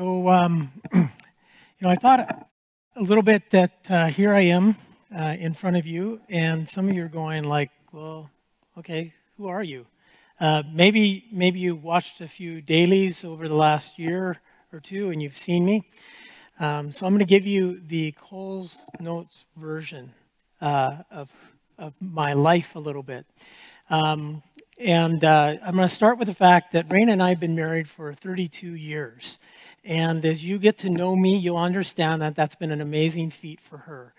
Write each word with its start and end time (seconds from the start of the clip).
So, 0.00 0.28
um, 0.28 0.70
you 0.94 1.00
know, 1.80 1.88
I 1.88 1.96
thought 1.96 2.46
a 2.94 3.02
little 3.02 3.22
bit 3.24 3.50
that 3.50 3.90
uh, 3.90 4.06
here 4.06 4.32
I 4.32 4.42
am 4.42 4.76
uh, 5.12 5.36
in 5.38 5.52
front 5.52 5.76
of 5.76 5.84
you, 5.84 6.20
and 6.28 6.68
some 6.68 6.88
of 6.88 6.94
you 6.94 7.04
are 7.04 7.08
going 7.08 7.44
like, 7.44 7.70
"Well, 7.90 8.30
okay, 8.78 9.12
who 9.36 9.48
are 9.48 9.64
you?" 9.64 9.86
Uh, 10.38 10.62
maybe, 10.72 11.26
maybe 11.32 11.58
you 11.58 11.74
watched 11.74 12.20
a 12.20 12.28
few 12.28 12.62
dailies 12.62 13.24
over 13.24 13.48
the 13.48 13.54
last 13.54 13.98
year 13.98 14.40
or 14.72 14.80
two, 14.80 15.10
and 15.10 15.20
you've 15.20 15.36
seen 15.36 15.64
me. 15.64 15.88
Um, 16.60 16.92
so 16.92 17.06
I'm 17.06 17.12
going 17.12 17.20
to 17.20 17.24
give 17.24 17.46
you 17.46 17.80
the 17.80 18.12
Coles 18.12 18.84
Notes 19.00 19.46
version 19.56 20.12
uh, 20.60 20.98
of 21.10 21.30
of 21.78 21.94
my 22.00 22.34
life 22.34 22.76
a 22.76 22.78
little 22.78 23.02
bit. 23.02 23.24
Um, 23.88 24.42
and 24.78 25.24
uh, 25.24 25.56
I'm 25.64 25.74
going 25.74 25.88
to 25.88 25.94
start 25.94 26.18
with 26.18 26.28
the 26.28 26.34
fact 26.34 26.72
that 26.72 26.86
Raina 26.90 27.12
and 27.12 27.22
I 27.22 27.30
have 27.30 27.40
been 27.40 27.56
married 27.56 27.88
for 27.88 28.12
32 28.12 28.74
years. 28.74 29.38
And 29.82 30.22
as 30.26 30.44
you 30.44 30.58
get 30.58 30.76
to 30.78 30.90
know 30.90 31.16
me, 31.16 31.38
you'll 31.38 31.56
understand 31.56 32.20
that 32.20 32.36
that's 32.36 32.54
been 32.54 32.70
an 32.70 32.82
amazing 32.82 33.30
feat 33.30 33.60
for 33.60 33.78
her 33.78 34.12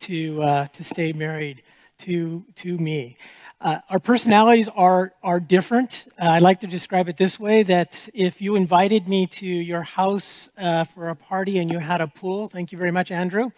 to, 0.00 0.42
uh, 0.42 0.66
to 0.68 0.82
stay 0.82 1.12
married 1.12 1.62
to, 1.98 2.44
to 2.56 2.78
me. 2.78 3.18
Uh, 3.64 3.80
our 3.88 3.98
personalities 3.98 4.68
are, 4.76 5.14
are 5.22 5.40
different. 5.40 6.04
Uh, 6.20 6.26
I 6.32 6.38
like 6.38 6.60
to 6.60 6.66
describe 6.66 7.08
it 7.08 7.16
this 7.16 7.40
way 7.40 7.62
that 7.62 8.10
if 8.12 8.42
you 8.42 8.56
invited 8.56 9.08
me 9.08 9.26
to 9.26 9.46
your 9.46 9.80
house 9.80 10.50
uh, 10.58 10.84
for 10.84 11.08
a 11.08 11.16
party 11.16 11.58
and 11.58 11.72
you 11.72 11.78
had 11.78 12.02
a 12.02 12.06
pool, 12.06 12.46
thank 12.46 12.72
you 12.72 12.76
very 12.76 12.90
much, 12.90 13.10
Andrew. 13.10 13.52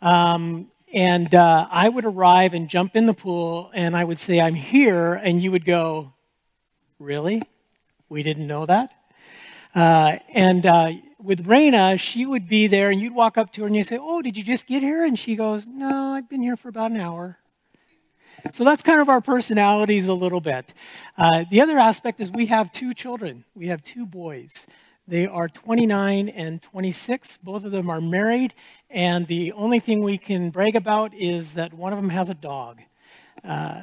Um, 0.00 0.70
and 0.94 1.34
uh, 1.34 1.66
I 1.68 1.88
would 1.88 2.04
arrive 2.04 2.54
and 2.54 2.68
jump 2.68 2.94
in 2.94 3.06
the 3.06 3.12
pool 3.12 3.72
and 3.74 3.96
I 3.96 4.04
would 4.04 4.20
say, 4.20 4.40
I'm 4.40 4.54
here. 4.54 5.14
And 5.14 5.42
you 5.42 5.50
would 5.50 5.64
go, 5.64 6.12
Really? 7.00 7.42
We 8.08 8.22
didn't 8.22 8.46
know 8.46 8.66
that? 8.66 8.92
Uh, 9.74 10.18
and 10.32 10.64
uh, 10.64 10.92
with 11.18 11.44
Raina, 11.44 11.98
she 11.98 12.24
would 12.24 12.48
be 12.48 12.68
there, 12.68 12.90
and 12.90 13.00
you'd 13.00 13.14
walk 13.14 13.36
up 13.36 13.52
to 13.54 13.62
her 13.62 13.66
and 13.66 13.74
you 13.74 13.82
say, 13.82 13.98
"Oh, 14.00 14.20
did 14.20 14.36
you 14.36 14.42
just 14.42 14.66
get 14.66 14.82
here?" 14.82 15.04
And 15.04 15.18
she 15.18 15.36
goes, 15.36 15.66
"No, 15.66 16.12
I've 16.12 16.28
been 16.28 16.42
here 16.42 16.56
for 16.56 16.68
about 16.68 16.90
an 16.90 17.00
hour." 17.00 17.39
So 18.52 18.64
that's 18.64 18.82
kind 18.82 19.00
of 19.00 19.08
our 19.08 19.20
personalities 19.20 20.08
a 20.08 20.14
little 20.14 20.40
bit. 20.40 20.74
Uh, 21.16 21.44
the 21.50 21.60
other 21.60 21.78
aspect 21.78 22.20
is 22.20 22.30
we 22.30 22.46
have 22.46 22.72
two 22.72 22.94
children. 22.94 23.44
We 23.54 23.68
have 23.68 23.82
two 23.82 24.06
boys. 24.06 24.66
They 25.08 25.26
are 25.26 25.48
29 25.48 26.28
and 26.28 26.62
26. 26.62 27.38
Both 27.38 27.64
of 27.64 27.72
them 27.72 27.90
are 27.90 28.00
married, 28.00 28.54
and 28.88 29.26
the 29.26 29.52
only 29.52 29.80
thing 29.80 30.04
we 30.04 30.18
can 30.18 30.50
brag 30.50 30.76
about 30.76 31.12
is 31.14 31.54
that 31.54 31.74
one 31.74 31.92
of 31.92 32.00
them 32.00 32.10
has 32.10 32.30
a 32.30 32.34
dog. 32.34 32.80
Uh, 33.44 33.82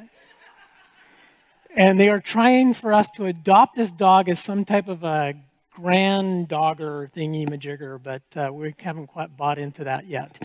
and 1.76 2.00
they 2.00 2.10
are 2.10 2.20
trying 2.20 2.74
for 2.74 2.94
us 2.94 3.10
to 3.18 3.26
adopt 3.26 3.76
this 3.76 3.92
dog 3.92 4.30
as 4.30 4.40
some 4.40 4.66
type 4.66 4.88
of 4.88 5.04
a 5.04 5.36
grand 5.74 6.48
dogger 6.48 7.08
thingy 7.16 7.48
majigger, 7.48 8.02
but 8.02 8.24
uh, 8.36 8.52
we 8.52 8.74
haven't 8.80 9.08
quite 9.08 9.36
bought 9.38 9.58
into 9.58 9.84
that 9.84 10.08
yet. 10.08 10.42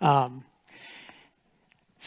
Um, 0.00 0.44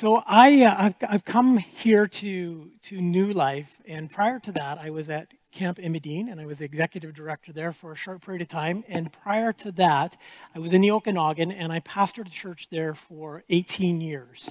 so 0.02 0.24
I, 0.26 0.64
uh, 0.64 0.76
I've, 0.80 0.96
I've, 1.08 1.26
come 1.26 1.60
here 1.60 2.08
to, 2.08 2.72
to 2.82 3.00
New 3.00 3.32
Life, 3.34 3.80
and 3.86 4.10
prior 4.10 4.40
to 4.40 4.52
that, 4.54 4.80
I 4.80 4.90
was 4.90 5.12
at 5.12 5.28
Camp 5.52 5.78
Imadene, 5.78 6.32
and 6.32 6.42
I 6.42 6.48
was 6.48 6.58
the 6.58 6.66
executive 6.66 7.14
director 7.14 7.54
there 7.54 7.72
for 7.72 7.92
a 7.92 7.96
short 7.96 8.26
period 8.26 8.42
of 8.42 8.48
time. 8.48 8.84
And 8.88 9.14
prior 9.14 9.54
to 9.54 9.72
that, 9.74 10.18
I 10.56 10.58
was 10.58 10.74
in 10.74 10.82
the 10.82 10.90
Okanagan, 10.90 11.52
and 11.52 11.72
I 11.72 11.82
pastored 11.82 12.26
a 12.26 12.32
church 12.32 12.70
there 12.72 12.96
for 12.96 13.44
18 13.52 14.02
years. 14.02 14.50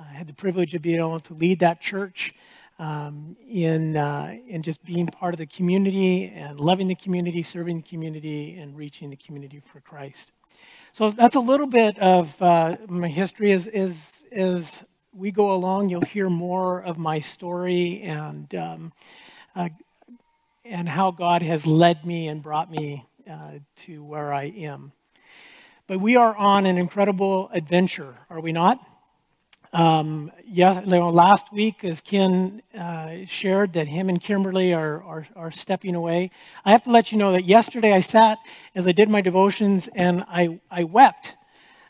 I 0.00 0.04
had 0.04 0.26
the 0.26 0.32
privilege 0.32 0.74
of 0.74 0.80
being 0.80 1.00
able 1.00 1.20
to 1.20 1.34
lead 1.34 1.58
that 1.58 1.82
church 1.82 2.32
um, 2.78 3.36
in, 3.46 3.94
uh, 3.94 4.38
in 4.46 4.62
just 4.62 4.82
being 4.86 5.06
part 5.06 5.34
of 5.34 5.38
the 5.38 5.46
community 5.46 6.32
and 6.34 6.58
loving 6.58 6.88
the 6.88 6.94
community, 6.94 7.42
serving 7.42 7.82
the 7.82 7.88
community, 7.90 8.56
and 8.56 8.74
reaching 8.74 9.10
the 9.10 9.16
community 9.16 9.60
for 9.60 9.80
Christ. 9.80 10.30
So 10.92 11.10
that's 11.10 11.36
a 11.36 11.40
little 11.40 11.66
bit 11.66 11.98
of 11.98 12.40
uh, 12.40 12.78
my 12.88 13.08
history. 13.08 13.52
As, 13.52 13.66
as, 13.66 14.17
as 14.32 14.84
we 15.12 15.30
go 15.30 15.52
along, 15.52 15.88
you'll 15.88 16.02
hear 16.02 16.28
more 16.28 16.82
of 16.82 16.98
my 16.98 17.20
story 17.20 18.02
and, 18.02 18.54
um, 18.54 18.92
uh, 19.54 19.68
and 20.64 20.88
how 20.88 21.10
God 21.10 21.42
has 21.42 21.66
led 21.66 22.04
me 22.04 22.28
and 22.28 22.42
brought 22.42 22.70
me 22.70 23.04
uh, 23.28 23.58
to 23.76 24.04
where 24.04 24.32
I 24.32 24.44
am. 24.44 24.92
But 25.86 26.00
we 26.00 26.16
are 26.16 26.36
on 26.36 26.66
an 26.66 26.76
incredible 26.76 27.50
adventure, 27.52 28.16
are 28.28 28.40
we 28.40 28.52
not? 28.52 28.78
Um, 29.72 30.32
yes, 30.46 30.82
you 30.84 30.92
know, 30.92 31.10
last 31.10 31.52
week, 31.52 31.84
as 31.84 32.00
Ken 32.00 32.62
uh, 32.74 33.16
shared, 33.26 33.74
that 33.74 33.86
him 33.86 34.08
and 34.08 34.20
Kimberly 34.20 34.72
are, 34.72 35.02
are, 35.02 35.26
are, 35.36 35.50
stepping 35.50 35.94
away. 35.94 36.30
I 36.64 36.70
have 36.70 36.84
to 36.84 36.90
let 36.90 37.12
you 37.12 37.18
know 37.18 37.32
that 37.32 37.44
yesterday 37.44 37.92
I 37.92 38.00
sat 38.00 38.38
as 38.74 38.86
I 38.86 38.92
did 38.92 39.10
my 39.10 39.20
devotions 39.20 39.86
and 39.88 40.24
I, 40.26 40.60
I 40.70 40.84
wept. 40.84 41.34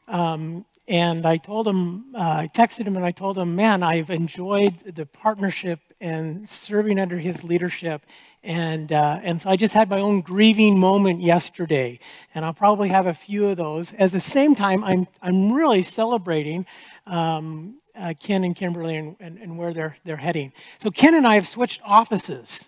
Um, 0.08 0.64
and 0.88 1.26
I 1.26 1.36
told 1.36 1.68
him, 1.68 2.14
uh, 2.14 2.18
I 2.18 2.50
texted 2.52 2.86
him 2.86 2.96
and 2.96 3.04
I 3.04 3.10
told 3.10 3.36
him, 3.36 3.54
man, 3.54 3.82
I've 3.82 4.08
enjoyed 4.08 4.78
the 4.80 5.04
partnership 5.04 5.80
and 6.00 6.48
serving 6.48 6.98
under 6.98 7.18
his 7.18 7.44
leadership. 7.44 8.06
And, 8.42 8.90
uh, 8.90 9.20
and 9.22 9.42
so 9.42 9.50
I 9.50 9.56
just 9.56 9.74
had 9.74 9.90
my 9.90 10.00
own 10.00 10.22
grieving 10.22 10.78
moment 10.78 11.20
yesterday. 11.20 12.00
And 12.34 12.42
I'll 12.42 12.54
probably 12.54 12.88
have 12.88 13.04
a 13.06 13.12
few 13.12 13.48
of 13.48 13.58
those. 13.58 13.92
At 13.98 14.12
the 14.12 14.20
same 14.20 14.54
time, 14.54 14.82
I'm, 14.82 15.06
I'm 15.20 15.52
really 15.52 15.82
celebrating 15.82 16.64
um, 17.06 17.80
uh, 17.94 18.14
Ken 18.18 18.42
and 18.42 18.56
Kimberly 18.56 18.96
and, 18.96 19.16
and, 19.20 19.38
and, 19.38 19.58
where 19.58 19.74
they're, 19.74 19.96
they're 20.04 20.16
heading. 20.16 20.52
So 20.78 20.90
Ken 20.90 21.14
and 21.14 21.26
I 21.26 21.34
have 21.34 21.46
switched 21.46 21.82
offices. 21.84 22.66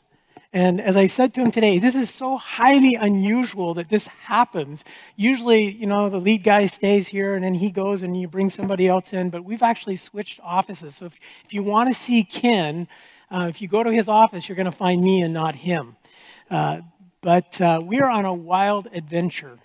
And 0.52 0.80
as 0.80 0.96
I 0.96 1.06
said 1.06 1.32
to 1.34 1.42
him 1.42 1.52
today, 1.52 1.78
this 1.78 1.94
is 1.94 2.10
so 2.10 2.36
highly 2.36 2.96
unusual 2.96 3.72
that 3.74 3.88
this 3.88 4.08
happens. 4.08 4.84
Usually, 5.14 5.70
you 5.70 5.86
know, 5.86 6.08
the 6.08 6.18
lead 6.18 6.42
guy 6.42 6.66
stays 6.66 7.08
here 7.08 7.36
and 7.36 7.44
then 7.44 7.54
he 7.54 7.70
goes 7.70 8.02
and 8.02 8.20
you 8.20 8.26
bring 8.26 8.50
somebody 8.50 8.88
else 8.88 9.12
in, 9.12 9.30
but 9.30 9.44
we've 9.44 9.62
actually 9.62 9.94
switched 9.94 10.40
offices. 10.42 10.96
So 10.96 11.06
if, 11.06 11.16
if 11.44 11.54
you 11.54 11.62
want 11.62 11.88
to 11.88 11.94
see 11.94 12.24
Ken, 12.24 12.88
uh, 13.30 13.46
if 13.48 13.62
you 13.62 13.68
go 13.68 13.84
to 13.84 13.92
his 13.92 14.08
office, 14.08 14.48
you're 14.48 14.56
going 14.56 14.66
to 14.66 14.72
find 14.72 15.04
me 15.04 15.22
and 15.22 15.32
not 15.32 15.54
him. 15.54 15.96
Uh, 16.50 16.80
but 17.20 17.60
uh, 17.60 17.80
we 17.84 18.00
are 18.00 18.10
on 18.10 18.24
a 18.24 18.34
wild 18.34 18.88
adventure. 18.92 19.60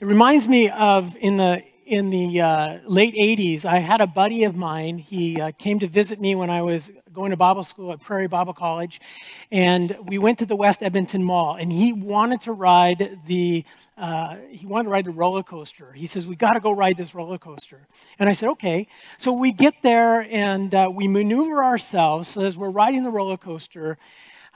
It 0.00 0.04
reminds 0.04 0.46
me 0.46 0.70
of 0.70 1.16
in 1.16 1.36
the 1.36 1.64
in 1.86 2.08
the 2.08 2.40
uh, 2.40 2.78
late 2.86 3.14
80s, 3.14 3.66
I 3.66 3.78
had 3.78 4.00
a 4.00 4.06
buddy 4.06 4.44
of 4.44 4.56
mine. 4.56 4.96
He 4.96 5.38
uh, 5.38 5.52
came 5.58 5.78
to 5.80 5.86
visit 5.86 6.18
me 6.18 6.34
when 6.34 6.48
I 6.48 6.62
was 6.62 6.90
going 7.14 7.30
to 7.30 7.36
Bible 7.36 7.62
school 7.62 7.92
at 7.92 8.00
Prairie 8.00 8.26
Bible 8.26 8.52
College. 8.52 9.00
And 9.50 9.96
we 10.04 10.18
went 10.18 10.38
to 10.40 10.46
the 10.46 10.56
West 10.56 10.82
Edmonton 10.82 11.22
Mall. 11.22 11.54
And 11.54 11.72
he 11.72 11.92
wanted 11.92 12.42
to 12.42 12.52
ride 12.52 13.20
the 13.26 13.64
uh, 13.96 14.34
he 14.50 14.66
wanted 14.66 14.84
to 14.84 14.90
ride 14.90 15.04
the 15.04 15.12
roller 15.12 15.44
coaster. 15.44 15.92
He 15.92 16.08
says, 16.08 16.26
We 16.26 16.34
got 16.34 16.54
to 16.54 16.60
go 16.60 16.72
ride 16.72 16.96
this 16.96 17.14
roller 17.14 17.38
coaster. 17.38 17.86
And 18.18 18.28
I 18.28 18.32
said, 18.32 18.48
Okay. 18.50 18.88
So 19.18 19.32
we 19.32 19.52
get 19.52 19.82
there 19.82 20.26
and 20.28 20.74
uh, 20.74 20.90
we 20.92 21.06
maneuver 21.06 21.62
ourselves. 21.62 22.28
So 22.28 22.40
as 22.40 22.58
we're 22.58 22.70
riding 22.70 23.04
the 23.04 23.10
roller 23.10 23.36
coaster, 23.36 23.96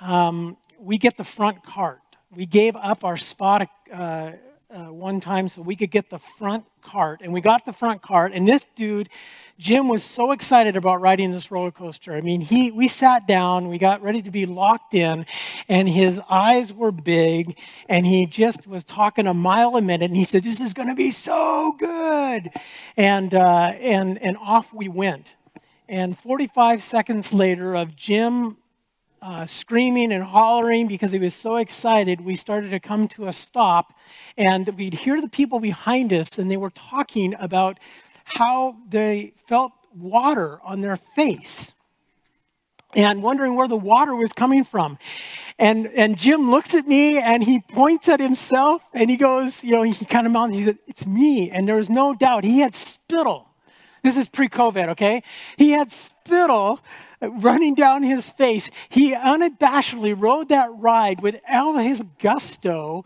um, 0.01 0.57
we 0.81 0.99
get 0.99 1.17
the 1.17 1.25
front 1.25 1.65
cart. 1.65 2.01
We 2.35 2.47
gave 2.47 2.75
up 2.75 3.05
our 3.05 3.17
spot 3.17 3.69
uh, 3.93 4.33
uh, 4.71 4.93
one 4.93 5.19
time 5.19 5.49
so 5.49 5.63
we 5.63 5.75
could 5.75 5.91
get 5.91 6.11
the 6.11 6.19
front 6.19 6.65
cart. 6.83 7.21
And 7.23 7.33
we 7.33 7.41
got 7.41 7.65
the 7.65 7.73
front 7.73 8.03
cart, 8.03 8.33
and 8.35 8.47
this 8.47 8.67
dude, 8.77 9.09
Jim, 9.59 9.89
was 9.89 10.05
so 10.05 10.31
excited 10.31 10.77
about 10.77 11.01
riding 11.01 11.33
this 11.33 11.51
roller 11.51 11.71
coaster. 11.71 12.15
I 12.15 12.21
mean, 12.21 12.41
he, 12.41 12.71
we 12.71 12.87
sat 12.87 13.27
down, 13.27 13.69
we 13.69 13.79
got 13.79 14.03
ready 14.03 14.23
to 14.23 14.31
be 14.31 14.47
locked 14.47 14.95
in, 14.95 15.27
and 15.69 15.89
his 15.89 16.21
eyes 16.29 16.73
were 16.73 16.93
big, 16.93 17.59
and 17.89 18.07
he 18.07 18.27
just 18.27 18.67
was 18.67 18.85
talking 18.85 19.27
a 19.27 19.35
mile 19.35 19.77
a 19.77 19.81
minute, 19.81 20.07
and 20.07 20.17
he 20.17 20.25
said, 20.25 20.43
This 20.43 20.61
is 20.61 20.75
going 20.75 20.89
to 20.89 20.95
be 20.95 21.11
so 21.11 21.75
good. 21.79 22.51
And, 22.97 23.35
uh, 23.35 23.73
and, 23.81 24.21
and 24.23 24.37
off 24.37 24.73
we 24.73 24.89
went. 24.89 25.37
And 25.89 26.17
45 26.19 26.83
seconds 26.83 27.33
later, 27.33 27.75
of 27.75 27.97
Jim 27.97 28.59
uh, 29.21 29.47
screaming 29.47 30.13
and 30.13 30.25
hollering 30.25 30.87
because 30.87 31.13
he 31.13 31.19
was 31.19 31.35
so 31.35 31.57
excited, 31.57 32.21
we 32.21 32.37
started 32.37 32.71
to 32.71 32.81
come 32.81 33.09
to 33.09 33.29
a 33.29 33.33
stop. 33.33 33.95
And 34.37 34.69
we'd 34.77 34.95
hear 34.95 35.21
the 35.21 35.29
people 35.29 35.61
behind 35.61 36.13
us, 36.13 36.39
and 36.39 36.51
they 36.51 36.57
were 36.57 36.71
talking 36.71 37.35
about 37.39 37.79
how 38.25 38.77
they 38.89 39.33
felt 39.47 39.73
water 39.95 40.61
on 40.63 40.81
their 40.81 40.97
face 40.97 41.73
and 42.95 43.23
wondering 43.23 43.57
where 43.57 43.69
the 43.69 43.77
water 43.77 44.15
was 44.15 44.33
coming 44.33 44.65
from. 44.65 44.99
And, 45.59 45.87
and 45.89 46.17
Jim 46.17 46.51
looks 46.51 46.75
at 46.75 46.87
me 46.87 47.19
and 47.19 47.43
he 47.43 47.61
points 47.61 48.09
at 48.09 48.21
himself 48.21 48.85
and 48.95 49.11
he 49.11 49.17
goes, 49.17 49.65
you 49.65 49.73
know, 49.73 49.83
he 49.83 50.05
kind 50.05 50.27
of 50.27 50.33
mounted, 50.33 50.57
he 50.57 50.65
said, 50.65 50.79
It's 50.87 51.07
me. 51.07 51.51
And 51.51 51.69
there 51.69 51.77
was 51.77 51.91
no 51.91 52.15
doubt 52.15 52.45
he 52.45 52.61
had 52.61 52.75
spittle. 52.75 53.49
This 54.03 54.17
is 54.17 54.29
pre 54.29 54.49
COVID, 54.49 54.91
okay? 54.91 55.23
He 55.57 55.73
had 55.73 55.91
spittle 55.91 56.81
running 57.21 57.75
down 57.75 58.03
his 58.03 58.31
face. 58.31 58.71
He 58.89 59.13
unabashedly 59.13 60.15
rode 60.21 60.49
that 60.51 60.71
ride 60.75 61.21
with 61.21 61.41
all 61.51 61.79
his 61.79 62.03
gusto. 62.19 63.05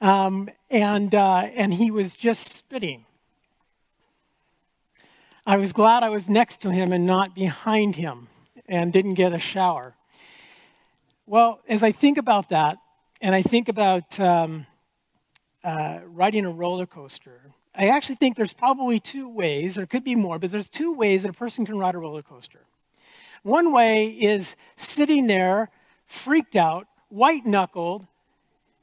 Um, 0.00 0.50
and, 0.70 1.14
uh, 1.14 1.48
and 1.54 1.74
he 1.74 1.90
was 1.90 2.14
just 2.14 2.52
spitting. 2.52 3.04
I 5.46 5.56
was 5.56 5.72
glad 5.72 6.02
I 6.02 6.08
was 6.08 6.28
next 6.28 6.60
to 6.62 6.70
him 6.70 6.92
and 6.92 7.06
not 7.06 7.34
behind 7.34 7.96
him 7.96 8.28
and 8.68 8.92
didn't 8.92 9.14
get 9.14 9.32
a 9.32 9.38
shower. 9.38 9.94
Well, 11.26 11.60
as 11.68 11.82
I 11.82 11.92
think 11.92 12.18
about 12.18 12.48
that, 12.50 12.78
and 13.20 13.34
I 13.34 13.42
think 13.42 13.68
about 13.68 14.18
um, 14.18 14.66
uh, 15.62 16.00
riding 16.06 16.44
a 16.44 16.50
roller 16.50 16.86
coaster, 16.86 17.40
I 17.74 17.88
actually 17.88 18.16
think 18.16 18.36
there's 18.36 18.52
probably 18.52 19.00
two 19.00 19.28
ways, 19.28 19.76
there 19.76 19.86
could 19.86 20.04
be 20.04 20.14
more, 20.14 20.38
but 20.38 20.50
there's 20.50 20.68
two 20.68 20.94
ways 20.94 21.22
that 21.22 21.30
a 21.30 21.34
person 21.34 21.64
can 21.64 21.78
ride 21.78 21.94
a 21.94 21.98
roller 21.98 22.22
coaster. 22.22 22.60
One 23.42 23.72
way 23.72 24.06
is 24.08 24.56
sitting 24.76 25.26
there, 25.26 25.70
freaked 26.04 26.54
out, 26.54 26.86
white 27.08 27.44
knuckled, 27.44 28.06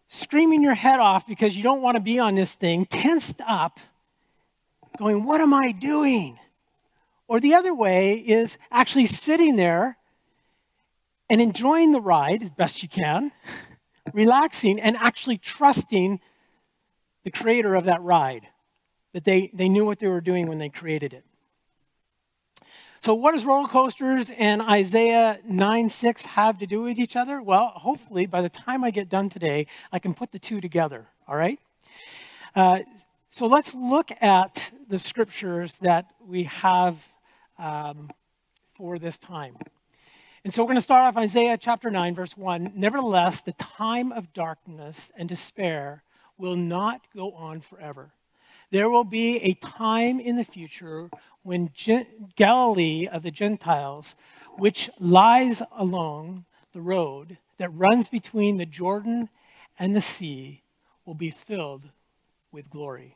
screaming 0.08 0.62
your 0.62 0.74
head 0.74 1.00
off 1.00 1.26
because 1.26 1.56
you 1.56 1.64
don't 1.64 1.82
want 1.82 1.96
to 1.96 2.02
be 2.02 2.20
on 2.20 2.36
this 2.36 2.56
thing, 2.56 2.86
tensed 2.86 3.42
up, 3.48 3.80
going, 4.98 5.24
What 5.24 5.40
am 5.40 5.54
I 5.54 5.72
doing? 5.72 6.40
Or 7.28 7.40
the 7.40 7.54
other 7.54 7.74
way 7.74 8.16
is 8.16 8.58
actually 8.72 9.06
sitting 9.06 9.56
there 9.56 9.98
and 11.30 11.40
enjoying 11.40 11.92
the 11.92 12.02
ride 12.02 12.42
as 12.42 12.50
best 12.50 12.82
you 12.82 12.90
can, 12.90 13.32
relaxing, 14.14 14.80
and 14.80 14.98
actually 14.98 15.38
trusting 15.38 16.20
the 17.24 17.32
creator 17.32 17.76
of 17.76 17.86
that 17.86 18.02
ride, 18.02 18.48
that 19.14 19.24
they, 19.24 19.52
they 19.54 19.70
knew 19.70 19.86
what 19.86 20.00
they 20.00 20.08
were 20.08 20.22
doing 20.22 20.48
when 20.48 20.58
they 20.58 20.70
created 20.70 21.14
it. 21.14 21.24
So, 23.01 23.13
what 23.13 23.31
does 23.31 23.46
roller 23.46 23.69
coasters 23.69 24.30
and 24.30 24.62
Isaiah 24.62 25.40
9 25.46 25.90
6 25.90 26.25
have 26.25 26.57
to 26.57 26.68
do 26.68 26.81
with 26.81 27.00
each 27.00 27.16
other? 27.16 27.42
Well, 27.42 27.69
hopefully, 27.69 28.25
by 28.25 28.42
the 28.42 28.50
time 28.50 28.84
I 28.84 28.92
get 28.92 29.07
done 29.07 29.30
today, 29.30 29.68
I 29.90 30.00
can 30.00 30.13
put 30.13 30.34
the 30.34 30.40
two 30.40 30.60
together, 30.60 31.07
all 31.25 31.38
right? 31.38 31.60
Uh, 32.54 32.80
so, 33.30 33.48
let's 33.48 33.74
look 33.74 34.12
at 34.19 34.72
the 34.90 35.00
scriptures 35.00 35.78
that 35.78 36.07
we 36.28 36.44
have 36.44 37.07
um, 37.57 38.12
for 38.75 39.00
this 39.00 39.18
time. 39.18 39.56
And 40.44 40.54
so, 40.54 40.62
we're 40.63 40.68
going 40.68 40.75
to 40.75 40.81
start 40.81 41.06
off 41.06 41.16
Isaiah 41.16 41.57
chapter 41.57 41.90
9, 41.90 42.16
verse 42.16 42.36
1. 42.36 42.74
Nevertheless, 42.75 43.42
the 43.42 43.54
time 43.54 44.12
of 44.12 44.34
darkness 44.34 45.10
and 45.16 45.30
despair 45.30 46.04
will 46.38 46.57
not 46.57 47.00
go 47.16 47.31
on 47.31 47.62
forever. 47.62 48.12
There 48.72 48.90
will 48.90 49.06
be 49.06 49.38
a 49.38 49.54
time 49.54 50.19
in 50.19 50.36
the 50.36 50.44
future 50.44 51.10
when 51.50 51.72
Galilee 52.36 53.07
of 53.07 53.24
the 53.24 53.31
Gentiles, 53.31 54.13
which 54.60 54.88
lies 55.00 55.63
along 55.75 56.46
the 56.74 56.80
road 56.80 57.40
that 57.57 57.74
runs 57.74 58.07
between 58.07 58.57
the 58.57 58.68
Jordan 58.68 59.30
and 59.80 59.96
the 59.96 60.00
sea, 60.00 60.62
will 61.07 61.16
be 61.16 61.31
filled 61.31 61.90
with 62.51 62.69
glory. 62.69 63.16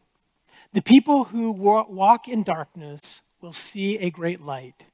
The 0.72 0.82
people 0.82 1.26
who 1.26 1.52
walk 1.52 2.28
in 2.28 2.42
darkness 2.42 3.22
will 3.40 3.54
see 3.54 4.00
a 4.00 4.10
great 4.10 4.42
light. 4.42 4.86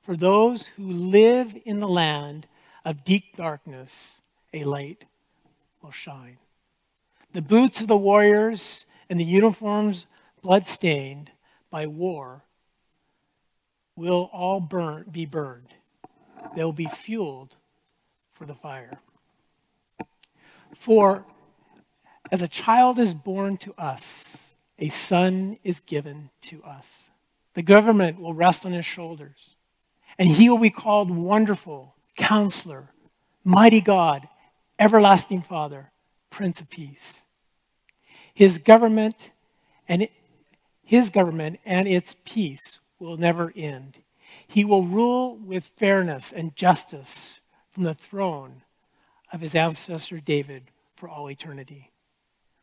For 0.00 0.16
those 0.16 0.68
who 0.68 0.88
live 0.88 1.56
in 1.64 1.80
the 1.80 1.88
land 1.88 2.46
of 2.84 3.02
deep 3.02 3.36
darkness, 3.36 4.22
a 4.52 4.62
light 4.62 5.04
will 5.82 5.90
shine. 5.90 6.36
The 7.32 7.42
boots 7.42 7.80
of 7.80 7.88
the 7.88 7.96
warriors 7.96 8.86
and 9.10 9.18
the 9.18 9.24
uniforms 9.24 10.06
bloodstained 10.42 11.32
by 11.72 11.88
war 11.88 12.44
will 13.96 14.30
all 14.32 14.60
burn, 14.60 15.06
be 15.10 15.26
burned. 15.26 15.74
They'll 16.54 16.72
be 16.72 16.86
fueled 16.86 17.56
for 18.32 18.44
the 18.44 18.54
fire. 18.54 19.00
For 20.74 21.24
as 22.30 22.42
a 22.42 22.48
child 22.48 22.98
is 22.98 23.14
born 23.14 23.56
to 23.58 23.74
us, 23.78 24.56
a 24.78 24.88
son 24.88 25.58
is 25.62 25.78
given 25.78 26.30
to 26.42 26.62
us. 26.64 27.10
The 27.54 27.62
government 27.62 28.20
will 28.20 28.34
rest 28.34 28.66
on 28.66 28.72
his 28.72 28.84
shoulders, 28.84 29.50
and 30.18 30.28
he 30.28 30.50
will 30.50 30.58
be 30.58 30.70
called 30.70 31.10
Wonderful, 31.10 31.94
Counselor, 32.16 32.90
Mighty 33.44 33.80
God, 33.80 34.28
Everlasting 34.78 35.42
Father, 35.42 35.92
Prince 36.30 36.60
of 36.60 36.70
Peace. 36.70 37.22
His 38.32 38.58
government 38.58 39.30
and 39.88 40.08
his 40.82 41.10
government 41.10 41.60
and 41.64 41.86
its 41.86 42.16
peace 42.24 42.80
will 43.04 43.16
never 43.16 43.52
end. 43.54 43.98
He 44.46 44.64
will 44.64 44.84
rule 44.84 45.36
with 45.36 45.64
fairness 45.76 46.32
and 46.32 46.56
justice 46.56 47.40
from 47.70 47.84
the 47.84 47.94
throne 47.94 48.62
of 49.32 49.40
his 49.40 49.54
ancestor 49.54 50.20
David 50.20 50.64
for 50.96 51.08
all 51.08 51.30
eternity. 51.30 51.90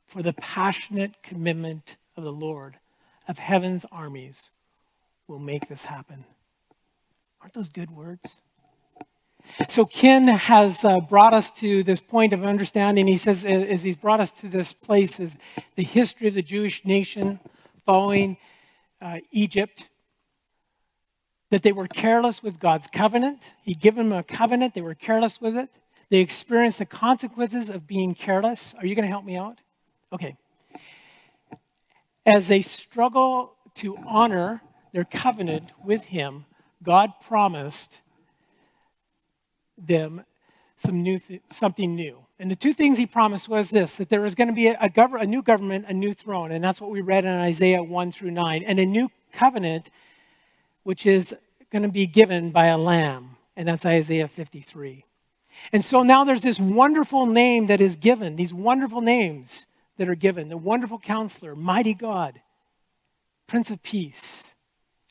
For 0.08 0.22
the 0.22 0.34
passionate 0.34 1.24
commitment 1.24 1.96
of 2.18 2.24
the 2.24 2.32
Lord 2.32 2.78
of 3.28 3.38
heaven's 3.38 3.86
armies 3.92 4.50
will 5.28 5.40
make 5.40 5.68
this 5.70 5.86
happen. 5.86 6.26
Aren't 7.42 7.54
those 7.54 7.70
good 7.70 7.92
words? 7.92 8.42
So, 9.70 9.86
Ken 9.86 10.28
has 10.28 10.86
uh, 10.86 11.00
brought 11.00 11.34
us 11.34 11.50
to 11.60 11.82
this 11.82 12.00
point 12.00 12.32
of 12.32 12.44
understanding. 12.44 13.08
He 13.08 13.18
says, 13.18 13.44
as 13.44 13.84
he's 13.84 13.96
brought 13.96 14.20
us 14.20 14.30
to 14.32 14.48
this 14.48 14.72
place, 14.72 15.20
is 15.20 15.40
the 15.76 15.84
history 15.84 16.28
of 16.28 16.36
the 16.36 16.44
Jewish 16.44 16.86
nation 16.86 17.40
following 17.86 18.38
uh, 19.02 19.20
Egypt 19.32 19.90
that 21.51 21.62
they 21.62 21.71
were 21.71 21.88
careless 21.88 22.42
with 22.42 22.59
God's 22.59 22.88
covenant. 22.88 23.51
He'd 23.62 23.80
given 23.80 24.09
them 24.09 24.18
a 24.18 24.24
covenant, 24.24 24.74
they 24.74 24.81
were 24.81 24.95
careless 24.95 25.39
with 25.39 25.56
it. 25.56 25.69
They 26.09 26.19
experienced 26.19 26.80
the 26.80 26.86
consequences 26.86 27.69
of 27.69 27.88
being 27.88 28.15
careless. 28.15 28.74
Are 28.80 28.86
you 28.86 28.95
going 28.95 29.03
to 29.03 29.12
help 29.12 29.24
me 29.24 29.38
out? 29.38 29.59
Okay. 30.12 30.36
As 32.25 32.48
they 32.48 32.62
struggle 32.62 33.56
to 33.75 33.98
honor 34.06 34.62
their 34.94 35.06
covenant 35.06 35.71
with 35.83 36.06
Him, 36.06 36.45
God 36.83 37.13
promised 37.21 38.01
them 39.77 40.24
some 40.77 41.04
new 41.04 41.19
th- 41.19 41.42
something 41.50 41.95
new. 41.95 42.25
And 42.39 42.50
the 42.50 42.56
two 42.56 42.74
things 42.74 42.97
he 42.97 43.06
promised 43.06 43.47
was 43.47 43.69
this 43.69 43.97
that 43.97 44.09
there 44.09 44.21
was 44.21 44.36
going 44.36 44.47
to 44.47 44.54
be 44.54 44.68
a, 44.68 44.77
a, 44.81 44.89
gov- 44.89 45.19
a 45.19 45.25
new 45.25 45.42
government, 45.42 45.86
a 45.88 45.94
new 45.94 46.13
throne. 46.13 46.51
And 46.51 46.63
that's 46.63 46.81
what 46.81 46.89
we 46.89 47.01
read 47.01 47.24
in 47.24 47.31
Isaiah 47.31 47.83
1 47.83 48.12
through 48.12 48.31
9. 48.31 48.63
And 48.63 48.80
a 48.80 48.86
new 48.86 49.09
covenant 49.31 49.89
which 50.83 51.06
is 51.06 51.36
going 51.72 51.83
to 51.83 51.89
be 51.89 52.07
given 52.07 52.51
by 52.51 52.68
a 52.68 52.78
lamb. 52.78 53.38
And 53.56 53.68
that's 53.68 53.86
Isaiah 53.86 54.28
53. 54.28 55.06
And 55.72 55.83
so 55.83 56.04
now 56.04 56.24
there's 56.24 56.42
this 56.42 56.60
wonderful 56.60 57.25
name 57.25 57.68
that 57.68 57.81
is 57.81 57.95
given, 57.95 58.36
these 58.36 58.54
wonderful 58.54 59.01
names 59.01 59.66
that 59.98 60.10
are 60.10 60.16
given 60.16 60.50
the 60.50 60.57
wonderful 60.57 60.98
counselor, 61.00 61.56
mighty 61.56 61.94
God, 61.94 62.42
Prince 63.48 63.69
of 63.69 63.83
Peace, 63.83 64.56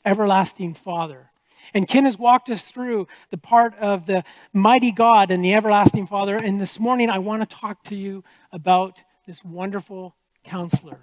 everlasting 0.03 0.73
Father. 0.73 1.31
And 1.73 1.87
Ken 1.87 2.05
has 2.05 2.17
walked 2.17 2.49
us 2.49 2.69
through 2.69 3.07
the 3.29 3.37
part 3.37 3.73
of 3.77 4.05
the 4.05 4.23
mighty 4.51 4.91
God 4.91 5.31
and 5.31 5.43
the 5.43 5.53
everlasting 5.53 6.07
Father. 6.07 6.35
And 6.35 6.59
this 6.59 6.79
morning, 6.79 7.09
I 7.09 7.19
want 7.19 7.47
to 7.47 7.55
talk 7.55 7.83
to 7.83 7.95
you 7.95 8.23
about 8.51 9.03
this 9.25 9.45
wonderful 9.45 10.15
counselor. 10.43 10.99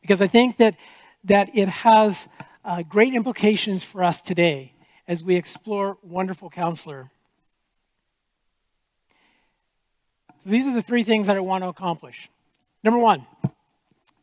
Because 0.00 0.22
I 0.22 0.26
think 0.26 0.56
that, 0.58 0.76
that 1.24 1.50
it 1.54 1.68
has 1.68 2.28
uh, 2.64 2.82
great 2.82 3.14
implications 3.14 3.84
for 3.84 4.02
us 4.02 4.22
today 4.22 4.72
as 5.06 5.22
we 5.22 5.36
explore 5.36 5.98
Wonderful 6.02 6.48
Counselor. 6.48 7.10
So 10.42 10.50
these 10.50 10.66
are 10.66 10.74
the 10.74 10.82
three 10.82 11.02
things 11.02 11.26
that 11.26 11.36
I 11.36 11.40
want 11.40 11.62
to 11.64 11.68
accomplish. 11.68 12.30
Number 12.82 12.98
one 12.98 13.26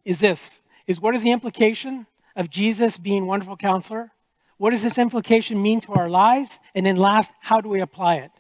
is 0.04 0.20
this 0.20 0.60
is 0.88 1.00
what 1.00 1.14
is 1.14 1.22
the 1.24 1.32
implication 1.32 2.08
of 2.36 2.50
Jesus 2.50 2.98
being 2.98 3.28
wonderful 3.28 3.58
counselor? 3.58 4.12
What 4.58 4.72
does 4.72 4.84
this 4.84 4.98
implication 4.98 5.62
mean 5.62 5.80
to 5.82 5.94
our 5.94 6.10
lives? 6.10 6.60
And 6.76 6.86
then 6.86 6.96
last, 6.96 7.34
how 7.40 7.62
do 7.62 7.70
we 7.70 7.82
apply 7.82 8.18
it? 8.18 8.32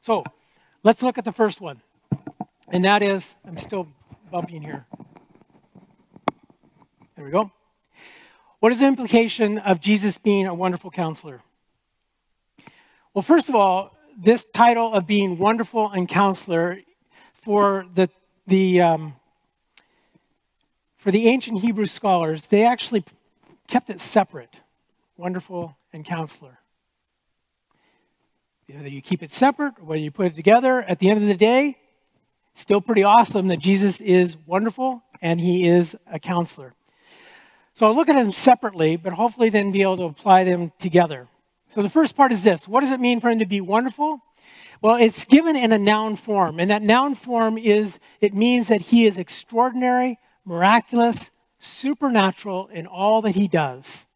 So 0.00 0.24
let's 0.82 1.02
look 1.02 1.18
at 1.18 1.24
the 1.24 1.32
first 1.32 1.60
one. 1.60 1.82
And 2.68 2.84
that 2.84 3.02
is, 3.02 3.34
I'm 3.44 3.58
still 3.58 3.88
bumping 4.30 4.62
here. 4.62 4.86
There 7.16 7.24
we 7.24 7.30
go. 7.30 7.50
What 8.60 8.72
is 8.72 8.80
the 8.80 8.86
implication 8.86 9.58
of 9.58 9.80
Jesus 9.80 10.18
being 10.18 10.46
a 10.46 10.54
wonderful 10.54 10.90
counselor? 10.90 11.42
Well, 13.14 13.22
first 13.22 13.48
of 13.48 13.54
all, 13.54 13.96
this 14.16 14.46
title 14.46 14.92
of 14.92 15.06
being 15.06 15.38
wonderful 15.38 15.90
and 15.92 16.08
counselor 16.08 16.80
for 17.34 17.86
the, 17.94 18.10
the, 18.48 18.80
um, 18.80 19.14
for 20.96 21.12
the 21.12 21.28
ancient 21.28 21.60
Hebrew 21.60 21.86
scholars, 21.86 22.48
they 22.48 22.66
actually 22.66 23.04
kept 23.68 23.90
it 23.90 24.00
separate 24.00 24.60
wonderful 25.16 25.76
and 25.92 26.04
counselor. 26.04 26.58
Whether 28.68 28.90
you 28.90 29.00
keep 29.00 29.22
it 29.22 29.32
separate 29.32 29.74
or 29.78 29.84
whether 29.84 30.00
you 30.00 30.10
put 30.10 30.26
it 30.26 30.34
together, 30.34 30.82
at 30.82 30.98
the 30.98 31.10
end 31.10 31.22
of 31.22 31.28
the 31.28 31.34
day, 31.34 31.78
still 32.54 32.80
pretty 32.80 33.04
awesome 33.04 33.46
that 33.48 33.60
Jesus 33.60 34.00
is 34.00 34.36
wonderful 34.46 35.04
and 35.22 35.40
he 35.40 35.66
is 35.66 35.96
a 36.10 36.18
counselor. 36.18 36.74
So 37.78 37.86
I'll 37.86 37.94
look 37.94 38.08
at 38.08 38.16
them 38.16 38.32
separately, 38.32 38.96
but 38.96 39.12
hopefully 39.12 39.50
then 39.50 39.70
be 39.70 39.82
able 39.82 39.98
to 39.98 40.02
apply 40.06 40.42
them 40.42 40.72
together. 40.80 41.28
So 41.68 41.80
the 41.80 41.88
first 41.88 42.16
part 42.16 42.32
is 42.32 42.42
this 42.42 42.66
What 42.66 42.80
does 42.80 42.90
it 42.90 42.98
mean 42.98 43.20
for 43.20 43.30
him 43.30 43.38
to 43.38 43.46
be 43.46 43.60
wonderful? 43.60 44.20
Well, 44.82 44.96
it's 44.96 45.24
given 45.24 45.54
in 45.54 45.70
a 45.70 45.78
noun 45.78 46.16
form, 46.16 46.58
and 46.58 46.68
that 46.72 46.82
noun 46.82 47.14
form 47.14 47.56
is, 47.56 48.00
it 48.20 48.34
means 48.34 48.66
that 48.66 48.80
he 48.80 49.06
is 49.06 49.16
extraordinary, 49.16 50.18
miraculous, 50.44 51.30
supernatural 51.60 52.66
in 52.66 52.88
all 52.88 53.22
that 53.22 53.36
he 53.36 53.46
does. 53.46 54.06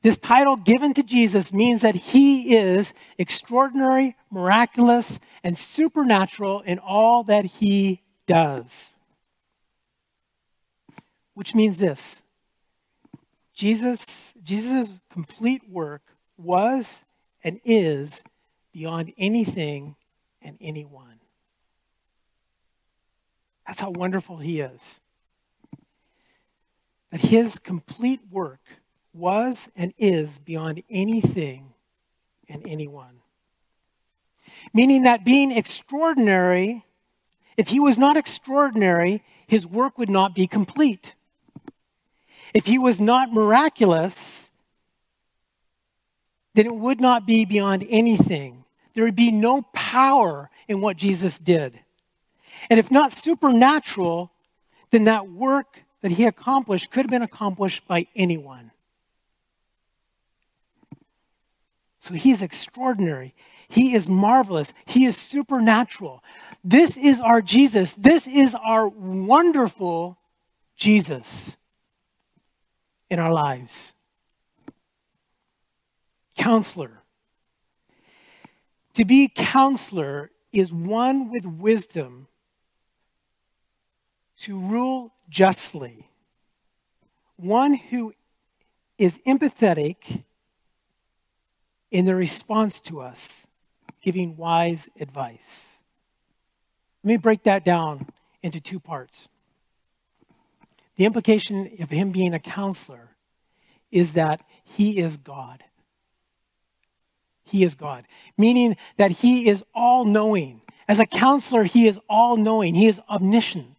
This 0.00 0.16
title 0.16 0.56
given 0.56 0.94
to 0.94 1.02
Jesus 1.02 1.52
means 1.52 1.82
that 1.82 1.94
he 1.94 2.56
is 2.56 2.94
extraordinary, 3.18 4.16
miraculous, 4.30 5.20
and 5.44 5.58
supernatural 5.58 6.62
in 6.62 6.78
all 6.78 7.24
that 7.24 7.44
he 7.44 8.00
does. 8.26 8.94
Which 11.34 11.54
means 11.54 11.76
this 11.76 12.21
Jesus, 13.62 14.34
Jesus' 14.42 14.98
complete 15.08 15.70
work 15.70 16.02
was 16.36 17.04
and 17.44 17.60
is 17.64 18.24
beyond 18.72 19.12
anything 19.16 19.94
and 20.42 20.58
anyone. 20.60 21.20
That's 23.64 23.80
how 23.80 23.92
wonderful 23.92 24.38
he 24.38 24.58
is. 24.58 25.00
That 27.12 27.20
his 27.20 27.60
complete 27.60 28.22
work 28.32 28.58
was 29.14 29.70
and 29.76 29.94
is 29.96 30.40
beyond 30.40 30.82
anything 30.90 31.72
and 32.48 32.66
anyone. 32.66 33.20
Meaning 34.74 35.04
that 35.04 35.24
being 35.24 35.52
extraordinary, 35.52 36.84
if 37.56 37.68
he 37.68 37.78
was 37.78 37.96
not 37.96 38.16
extraordinary, 38.16 39.22
his 39.46 39.64
work 39.64 39.98
would 39.98 40.10
not 40.10 40.34
be 40.34 40.48
complete. 40.48 41.14
If 42.54 42.66
he 42.66 42.78
was 42.78 43.00
not 43.00 43.32
miraculous, 43.32 44.50
then 46.54 46.66
it 46.66 46.74
would 46.74 47.00
not 47.00 47.26
be 47.26 47.44
beyond 47.44 47.86
anything. 47.88 48.64
There 48.94 49.04
would 49.04 49.16
be 49.16 49.30
no 49.30 49.62
power 49.72 50.50
in 50.68 50.80
what 50.80 50.96
Jesus 50.96 51.38
did. 51.38 51.80
And 52.68 52.78
if 52.78 52.90
not 52.90 53.10
supernatural, 53.10 54.32
then 54.90 55.04
that 55.04 55.28
work 55.28 55.84
that 56.02 56.12
he 56.12 56.26
accomplished 56.26 56.90
could 56.90 57.06
have 57.06 57.10
been 57.10 57.22
accomplished 57.22 57.88
by 57.88 58.06
anyone. 58.14 58.70
So 62.00 62.14
he 62.14 62.32
is 62.32 62.42
extraordinary. 62.42 63.34
He 63.68 63.94
is 63.94 64.08
marvelous. 64.08 64.74
He 64.84 65.06
is 65.06 65.16
supernatural. 65.16 66.22
This 66.62 66.98
is 66.98 67.20
our 67.20 67.40
Jesus. 67.40 67.94
This 67.94 68.28
is 68.28 68.54
our 68.54 68.88
wonderful 68.88 70.18
Jesus 70.76 71.56
in 73.12 73.18
our 73.18 73.30
lives. 73.30 73.92
Counselor. 76.34 77.02
To 78.94 79.04
be 79.04 79.28
counselor 79.28 80.30
is 80.50 80.72
one 80.72 81.30
with 81.30 81.44
wisdom 81.44 82.28
to 84.38 84.58
rule 84.58 85.12
justly, 85.28 86.08
one 87.36 87.74
who 87.74 88.14
is 88.96 89.20
empathetic 89.26 90.24
in 91.90 92.06
their 92.06 92.16
response 92.16 92.80
to 92.80 93.02
us, 93.02 93.46
giving 94.00 94.38
wise 94.38 94.88
advice. 94.98 95.80
Let 97.04 97.08
me 97.08 97.16
break 97.18 97.42
that 97.42 97.62
down 97.62 98.06
into 98.42 98.58
two 98.58 98.80
parts. 98.80 99.28
The 100.96 101.04
implication 101.04 101.70
of 101.80 101.90
him 101.90 102.12
being 102.12 102.34
a 102.34 102.38
counselor 102.38 103.16
is 103.90 104.12
that 104.14 104.42
he 104.64 104.98
is 104.98 105.16
God. 105.16 105.64
He 107.44 107.64
is 107.64 107.74
God, 107.74 108.04
meaning 108.38 108.76
that 108.96 109.10
he 109.10 109.48
is 109.48 109.64
all 109.74 110.04
knowing. 110.04 110.62
As 110.88 110.98
a 110.98 111.06
counselor, 111.06 111.64
he 111.64 111.86
is 111.86 111.98
all 112.08 112.36
knowing, 112.36 112.74
he 112.74 112.86
is 112.86 113.00
omniscient. 113.10 113.76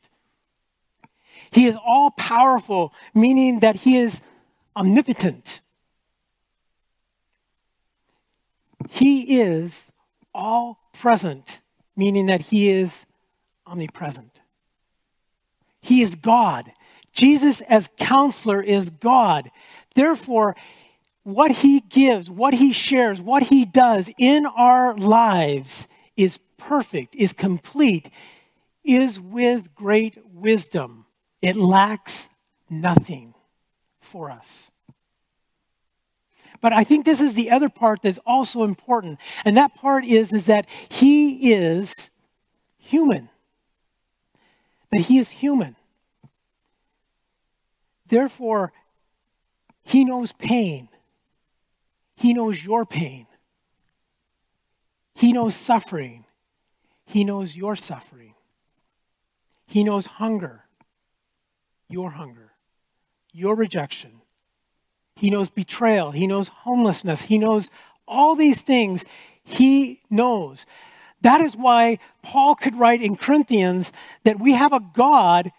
He 1.52 1.66
is 1.66 1.78
all 1.84 2.12
powerful, 2.12 2.94
meaning 3.14 3.60
that 3.60 3.78
he 3.78 3.98
is 3.98 4.22
omnipotent. 4.76 5.62
He 8.90 9.40
is 9.40 9.92
all 10.34 10.80
present, 10.94 11.62
meaning 11.96 12.26
that 12.28 12.42
he 12.42 12.70
is 12.70 13.06
omnipresent. 13.66 14.42
He 15.82 16.02
is 16.02 16.16
God. 16.16 16.72
Jesus, 17.14 17.62
as 17.62 17.90
counselor, 17.98 18.62
is 18.62 18.90
God. 18.90 19.50
Therefore, 19.96 20.56
what 21.24 21.52
he 21.52 21.80
gives, 21.80 22.30
what 22.30 22.56
he 22.56 22.74
shares, 22.74 23.22
what 23.22 23.44
he 23.44 23.64
does 23.64 24.12
in 24.18 24.46
our 24.46 24.96
lives 24.96 25.88
is 26.18 26.38
perfect, 26.58 27.16
is 27.16 27.32
complete, 27.32 28.10
is 28.84 29.20
with 29.20 29.74
great 29.76 30.18
wisdom. 30.34 31.06
It 31.42 31.56
lacks 31.56 32.30
nothing 32.70 33.34
for 34.02 34.30
us. 34.30 34.72
But 36.62 36.74
I 36.74 36.84
think 36.84 37.06
this 37.06 37.20
is 37.20 37.34
the 37.34 37.52
other 37.52 37.70
part 37.70 38.02
that's 38.02 38.20
also 38.26 38.64
important. 38.64 39.20
And 39.44 39.58
that 39.58 39.76
part 39.76 40.06
is, 40.06 40.32
is 40.32 40.46
that 40.46 40.66
he 40.90 41.52
is 41.54 42.10
human. 42.78 43.30
That 44.92 45.02
he 45.02 45.18
is 45.18 45.30
human. 45.30 45.76
Therefore, 48.14 48.72
he 49.84 50.06
knows 50.06 50.34
pain. 50.34 50.88
He 52.16 52.32
knows 52.32 52.64
your 52.64 52.86
pain. 52.86 53.26
He 55.16 55.34
knows 55.34 55.56
suffering. 55.56 56.26
He 57.06 57.24
knows 57.24 57.56
your 57.56 57.76
suffering. 57.76 58.36
He 59.66 59.84
knows 59.84 60.06
hunger, 60.06 60.66
your 61.90 62.12
hunger, 62.12 62.52
your 63.32 63.56
rejection, 63.56 64.22
he 65.16 65.30
knows 65.30 65.50
betrayal. 65.50 66.12
He 66.12 66.28
knows 66.28 66.50
homelessness. 66.50 67.24
He 67.24 67.38
knows 67.38 67.70
all 68.08 68.36
these 68.36 68.62
things. 68.62 69.06
He 69.44 70.02
knows. 70.10 70.66
That 71.22 71.42
is 71.42 71.56
why 71.56 72.00
Paul 72.22 72.56
could 72.56 72.76
write 72.76 73.02
in 73.02 73.16
Corinthians 73.16 73.92
that 74.24 74.40
we 74.40 74.54
have 74.54 74.74
a 74.74 74.82
God 74.94 75.52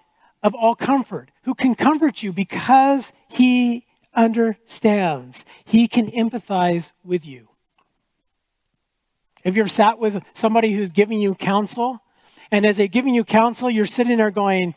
of 0.45 0.55
all 0.55 0.77
comfort 0.77 1.33
who 1.43 1.55
can 1.55 1.75
comfort 1.75 2.23
you 2.23 2.33
because 2.33 3.13
he 3.29 3.87
understands. 4.15 5.45
He 5.65 5.89
can 5.89 6.07
empathize 6.13 6.93
with 7.03 7.27
you. 7.27 7.49
Have 9.45 9.57
you 9.57 9.63
ever 9.63 9.69
sat 9.69 9.99
with 9.99 10.23
somebody 10.35 10.73
who's 10.73 10.93
giving 10.93 11.21
you 11.21 11.35
counsel? 11.35 12.01
And 12.53 12.65
as 12.65 12.77
they're 12.77 12.87
giving 12.87 13.15
you 13.15 13.25
counsel, 13.25 13.69
you're 13.69 13.87
sitting 13.87 14.19
there 14.19 14.31
going, 14.31 14.77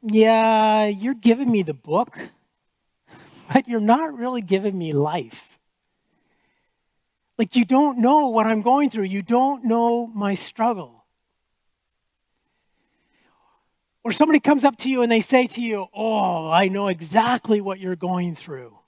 Yeah, 0.00 0.86
you're 0.86 1.14
giving 1.14 1.50
me 1.50 1.62
the 1.62 1.74
book 1.74 2.18
but 3.52 3.68
you're 3.68 3.80
not 3.80 4.16
really 4.16 4.42
giving 4.42 4.76
me 4.76 4.92
life. 4.92 5.58
Like, 7.38 7.54
you 7.54 7.64
don't 7.64 7.98
know 7.98 8.28
what 8.28 8.46
I'm 8.46 8.62
going 8.62 8.90
through, 8.90 9.04
you 9.04 9.22
don't 9.22 9.64
know 9.64 10.06
my 10.06 10.34
struggle. 10.34 10.95
Or 14.06 14.12
somebody 14.12 14.38
comes 14.38 14.62
up 14.62 14.76
to 14.76 14.88
you 14.88 15.02
and 15.02 15.10
they 15.10 15.20
say 15.20 15.48
to 15.48 15.60
you, 15.60 15.88
Oh, 15.92 16.48
I 16.48 16.68
know 16.68 16.86
exactly 16.86 17.60
what 17.60 17.80
you're 17.80 17.96
going 17.96 18.36
through. 18.36 18.78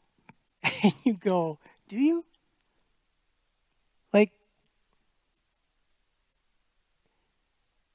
And 0.84 0.92
you 1.02 1.14
go, 1.14 1.58
Do 1.88 1.96
you? 1.96 2.24
Like, 4.12 4.30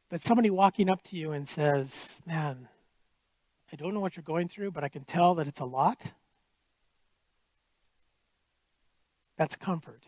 but 0.09 0.21
somebody 0.21 0.49
walking 0.49 0.89
up 0.89 1.01
to 1.03 1.15
you 1.15 1.31
and 1.31 1.47
says, 1.47 2.19
Man, 2.27 2.67
I 3.71 3.77
don't 3.77 3.93
know 3.93 4.01
what 4.01 4.17
you're 4.17 4.23
going 4.23 4.49
through, 4.49 4.71
but 4.71 4.83
I 4.83 4.89
can 4.89 5.05
tell 5.05 5.33
that 5.35 5.47
it's 5.47 5.61
a 5.61 5.65
lot. 5.65 6.01
That's 9.37 9.55
comfort. 9.55 10.07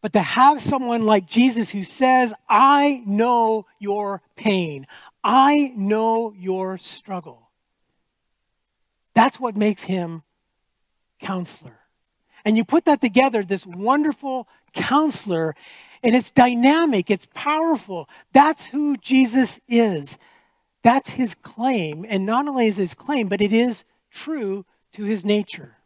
But 0.00 0.12
to 0.12 0.20
have 0.20 0.60
someone 0.60 1.04
like 1.04 1.26
Jesus 1.26 1.70
who 1.70 1.82
says, 1.82 2.32
I 2.48 3.02
know 3.06 3.66
your 3.80 4.22
pain, 4.36 4.86
I 5.24 5.72
know 5.76 6.32
your 6.36 6.78
struggle, 6.78 7.50
that's 9.14 9.38
what 9.38 9.56
makes 9.56 9.84
him 9.84 10.22
counselor. 11.20 11.78
And 12.44 12.56
you 12.56 12.64
put 12.64 12.86
that 12.86 13.00
together, 13.00 13.44
this 13.44 13.64
wonderful 13.64 14.48
counselor, 14.72 15.54
and 16.02 16.16
it's 16.16 16.30
dynamic, 16.30 17.10
it's 17.10 17.28
powerful. 17.34 18.08
That's 18.32 18.66
who 18.66 18.96
Jesus 18.96 19.60
is. 19.68 20.18
That's 20.82 21.10
his 21.10 21.36
claim. 21.36 22.04
And 22.08 22.26
not 22.26 22.48
only 22.48 22.66
is 22.66 22.76
his 22.76 22.94
claim, 22.94 23.28
but 23.28 23.40
it 23.40 23.52
is 23.52 23.84
true 24.10 24.66
to 24.94 25.04
his 25.04 25.24
nature. 25.24 25.76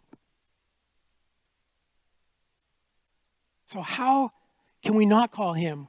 So, 3.67 3.83
how 3.83 4.31
can 4.83 4.95
we 4.95 5.05
not 5.05 5.33
call 5.33 5.53
him 5.53 5.89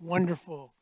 wonderful 0.00 0.72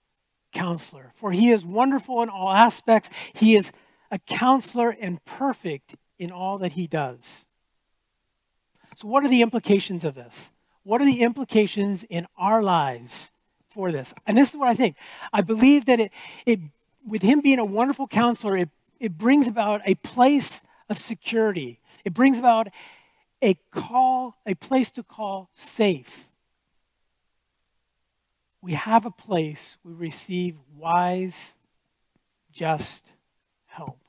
counselor? 0.55 1.13
For 1.15 1.33
he 1.33 1.51
is 1.51 1.67
wonderful 1.67 2.23
in 2.23 2.31
all 2.31 2.53
aspects. 2.53 3.11
He 3.35 3.57
is 3.57 3.73
a 4.11 4.19
counselor 4.19 4.97
and 4.99 5.23
perfect 5.25 5.97
in 6.19 6.31
all 6.31 6.57
that 6.59 6.73
he 6.73 6.87
does. 6.87 7.45
So, 8.97 9.09
what 9.09 9.25
are 9.25 9.29
the 9.29 9.43
implications 9.43 10.05
of 10.05 10.15
this? 10.15 10.53
What 10.85 11.03
are 11.03 11.05
the 11.05 11.21
implications 11.21 12.05
in 12.05 12.27
our 12.39 12.63
lives 12.63 13.33
for 13.75 13.91
this. 13.91 14.15
And 14.27 14.39
this 14.39 14.51
is 14.51 14.57
what 14.57 14.69
I 14.69 14.75
think. 14.75 14.97
I 15.33 15.43
believe 15.43 15.87
that 15.87 15.99
it, 15.99 16.13
it 16.47 16.61
with 17.07 17.23
him 17.23 17.41
being 17.41 17.59
a 17.59 17.65
wonderful 17.65 18.07
counselor, 18.07 18.57
it, 18.57 18.71
it 19.01 19.19
brings 19.19 19.49
about 19.49 19.83
a 19.85 19.97
place 19.97 20.63
of 20.89 20.97
security. 20.97 21.79
It 22.05 22.15
brings 22.15 22.39
about 22.39 22.69
a 23.43 23.55
call, 23.73 24.37
a 24.47 24.55
place 24.55 24.91
to 24.93 25.03
call 25.03 25.51
safe. 25.53 26.31
We 28.65 28.73
have 28.73 29.05
a 29.05 29.11
place 29.11 29.77
we 29.85 29.93
receive 29.93 30.57
wise, 30.75 31.53
just 32.51 33.13
help. 33.67 34.01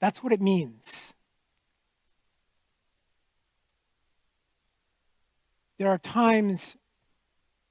That's 0.00 0.20
what 0.20 0.32
it 0.32 0.40
means. 0.40 1.14
There 5.78 5.88
are 5.88 5.98
times 5.98 6.76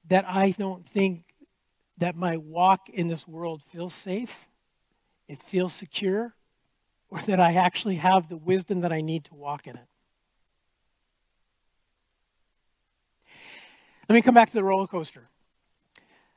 that 0.06 0.24
I 0.26 0.52
don't 0.52 0.88
think 0.88 1.24
that 1.98 2.16
my 2.16 2.38
walk 2.38 2.88
in 2.88 3.08
this 3.08 3.28
world 3.28 3.60
feels 3.70 3.92
safe, 3.92 4.46
it 5.28 5.42
feels 5.42 5.74
secure, 5.74 6.36
or 7.10 7.20
that 7.20 7.38
I 7.38 7.52
actually 7.52 7.96
have 7.96 8.30
the 8.30 8.38
wisdom 8.38 8.80
that 8.80 8.94
I 8.94 9.02
need 9.02 9.26
to 9.26 9.34
walk 9.34 9.66
in 9.66 9.76
it. 9.76 9.87
Let 14.08 14.14
me 14.14 14.22
come 14.22 14.34
back 14.34 14.48
to 14.48 14.54
the 14.54 14.64
roller 14.64 14.86
coaster. 14.86 15.28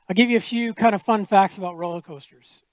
I'll 0.10 0.14
give 0.14 0.30
you 0.30 0.36
a 0.36 0.42
few 0.42 0.74
kind 0.74 0.94
of 0.94 1.02
fun 1.02 1.26
facts 1.26 1.58
about 1.58 1.78
roller 1.78 2.02
coasters. 2.02 2.64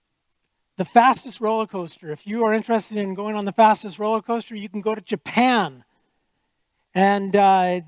The 0.77 0.85
fastest 0.85 1.41
roller 1.41 1.67
coaster, 1.67 2.11
if 2.11 2.27
you 2.27 2.45
are 2.45 2.53
interested 2.53 2.99
in 2.99 3.15
going 3.15 3.37
on 3.37 3.45
the 3.45 3.53
fastest 3.53 3.99
roller 3.99 4.23
coaster, 4.23 4.57
you 4.57 4.69
can 4.69 4.81
go 4.81 4.97
to 4.97 5.01
Japan. 5.01 5.85
And 6.95 7.37
uh, 7.37 7.83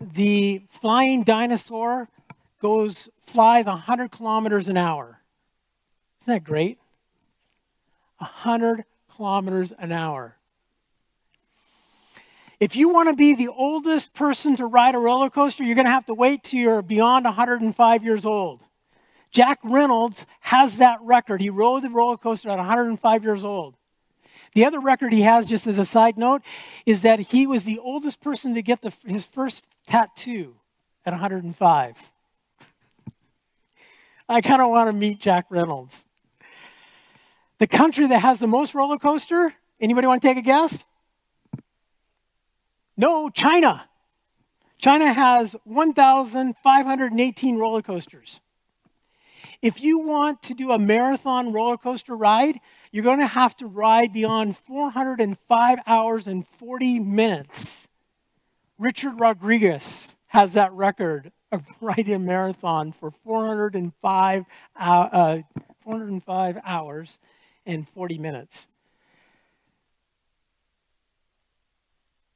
the 0.00 0.62
flying 0.68 1.24
dinosaur 1.24 2.08
goes 2.60 3.08
flies 3.22 3.66
100 3.66 4.12
kilometers 4.12 4.68
an 4.68 4.76
hour. 4.76 5.20
Isn't 6.20 6.34
that 6.34 6.44
great? 6.44 6.78
100 8.18 8.84
kilometers 9.12 9.72
an 9.72 9.90
hour. 9.90 10.36
If 12.62 12.76
you 12.76 12.90
want 12.90 13.08
to 13.08 13.16
be 13.16 13.34
the 13.34 13.48
oldest 13.48 14.14
person 14.14 14.54
to 14.54 14.66
ride 14.66 14.94
a 14.94 14.98
roller 14.98 15.28
coaster, 15.28 15.64
you're 15.64 15.74
going 15.74 15.84
to 15.84 15.90
have 15.90 16.06
to 16.06 16.14
wait 16.14 16.44
till 16.44 16.60
you're 16.60 16.80
beyond 16.80 17.24
105 17.24 18.04
years 18.04 18.24
old. 18.24 18.62
Jack 19.32 19.58
Reynolds 19.64 20.26
has 20.42 20.76
that 20.76 21.00
record. 21.02 21.40
He 21.40 21.50
rode 21.50 21.82
the 21.82 21.90
roller 21.90 22.16
coaster 22.16 22.48
at 22.50 22.58
105 22.58 23.24
years 23.24 23.44
old. 23.44 23.74
The 24.54 24.64
other 24.64 24.78
record 24.78 25.12
he 25.12 25.22
has, 25.22 25.48
just 25.48 25.66
as 25.66 25.76
a 25.76 25.84
side 25.84 26.16
note, 26.16 26.42
is 26.86 27.02
that 27.02 27.18
he 27.18 27.48
was 27.48 27.64
the 27.64 27.80
oldest 27.80 28.20
person 28.20 28.54
to 28.54 28.62
get 28.62 28.80
the, 28.80 28.94
his 29.08 29.24
first 29.24 29.66
tattoo 29.88 30.54
at 31.04 31.10
105. 31.10 32.12
I 34.28 34.40
kind 34.40 34.62
of 34.62 34.70
want 34.70 34.88
to 34.88 34.92
meet 34.92 35.18
Jack 35.18 35.46
Reynolds. 35.50 36.04
The 37.58 37.66
country 37.66 38.06
that 38.06 38.20
has 38.20 38.38
the 38.38 38.46
most 38.46 38.72
roller 38.72 38.98
coaster, 38.98 39.52
anybody 39.80 40.06
want 40.06 40.22
to 40.22 40.28
take 40.28 40.38
a 40.38 40.42
guess? 40.42 40.84
No, 42.96 43.30
China. 43.30 43.88
China 44.78 45.12
has 45.12 45.56
1,518 45.64 47.56
roller 47.56 47.82
coasters. 47.82 48.40
If 49.62 49.80
you 49.80 50.00
want 50.00 50.42
to 50.42 50.54
do 50.54 50.72
a 50.72 50.78
marathon 50.78 51.52
roller 51.52 51.76
coaster 51.76 52.16
ride, 52.16 52.58
you're 52.90 53.04
going 53.04 53.20
to 53.20 53.26
have 53.26 53.56
to 53.58 53.66
ride 53.66 54.12
beyond 54.12 54.56
405 54.56 55.78
hours 55.86 56.26
and 56.26 56.46
40 56.46 56.98
minutes. 56.98 57.88
Richard 58.76 59.20
Rodriguez 59.20 60.16
has 60.26 60.54
that 60.54 60.72
record 60.72 61.30
of 61.52 61.62
riding 61.80 62.14
a 62.14 62.18
marathon 62.18 62.90
for 62.90 63.12
405, 63.12 64.44
uh, 64.76 65.38
405 65.84 66.58
hours 66.64 67.20
and 67.64 67.88
40 67.88 68.18
minutes. 68.18 68.68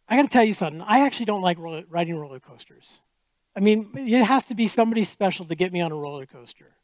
I 0.08 0.16
got 0.16 0.22
to 0.22 0.28
tell 0.28 0.44
you 0.44 0.52
something. 0.52 0.82
I 0.82 1.04
actually 1.04 1.26
don't 1.26 1.42
like 1.42 1.58
roller, 1.58 1.84
riding 1.88 2.16
roller 2.16 2.40
coasters. 2.40 3.00
I 3.56 3.60
mean, 3.60 3.90
it 3.94 4.24
has 4.24 4.44
to 4.46 4.54
be 4.54 4.68
somebody 4.68 5.04
special 5.04 5.46
to 5.46 5.54
get 5.54 5.72
me 5.72 5.80
on 5.80 5.90
a 5.90 5.96
roller 5.96 6.26
coaster. 6.26 6.74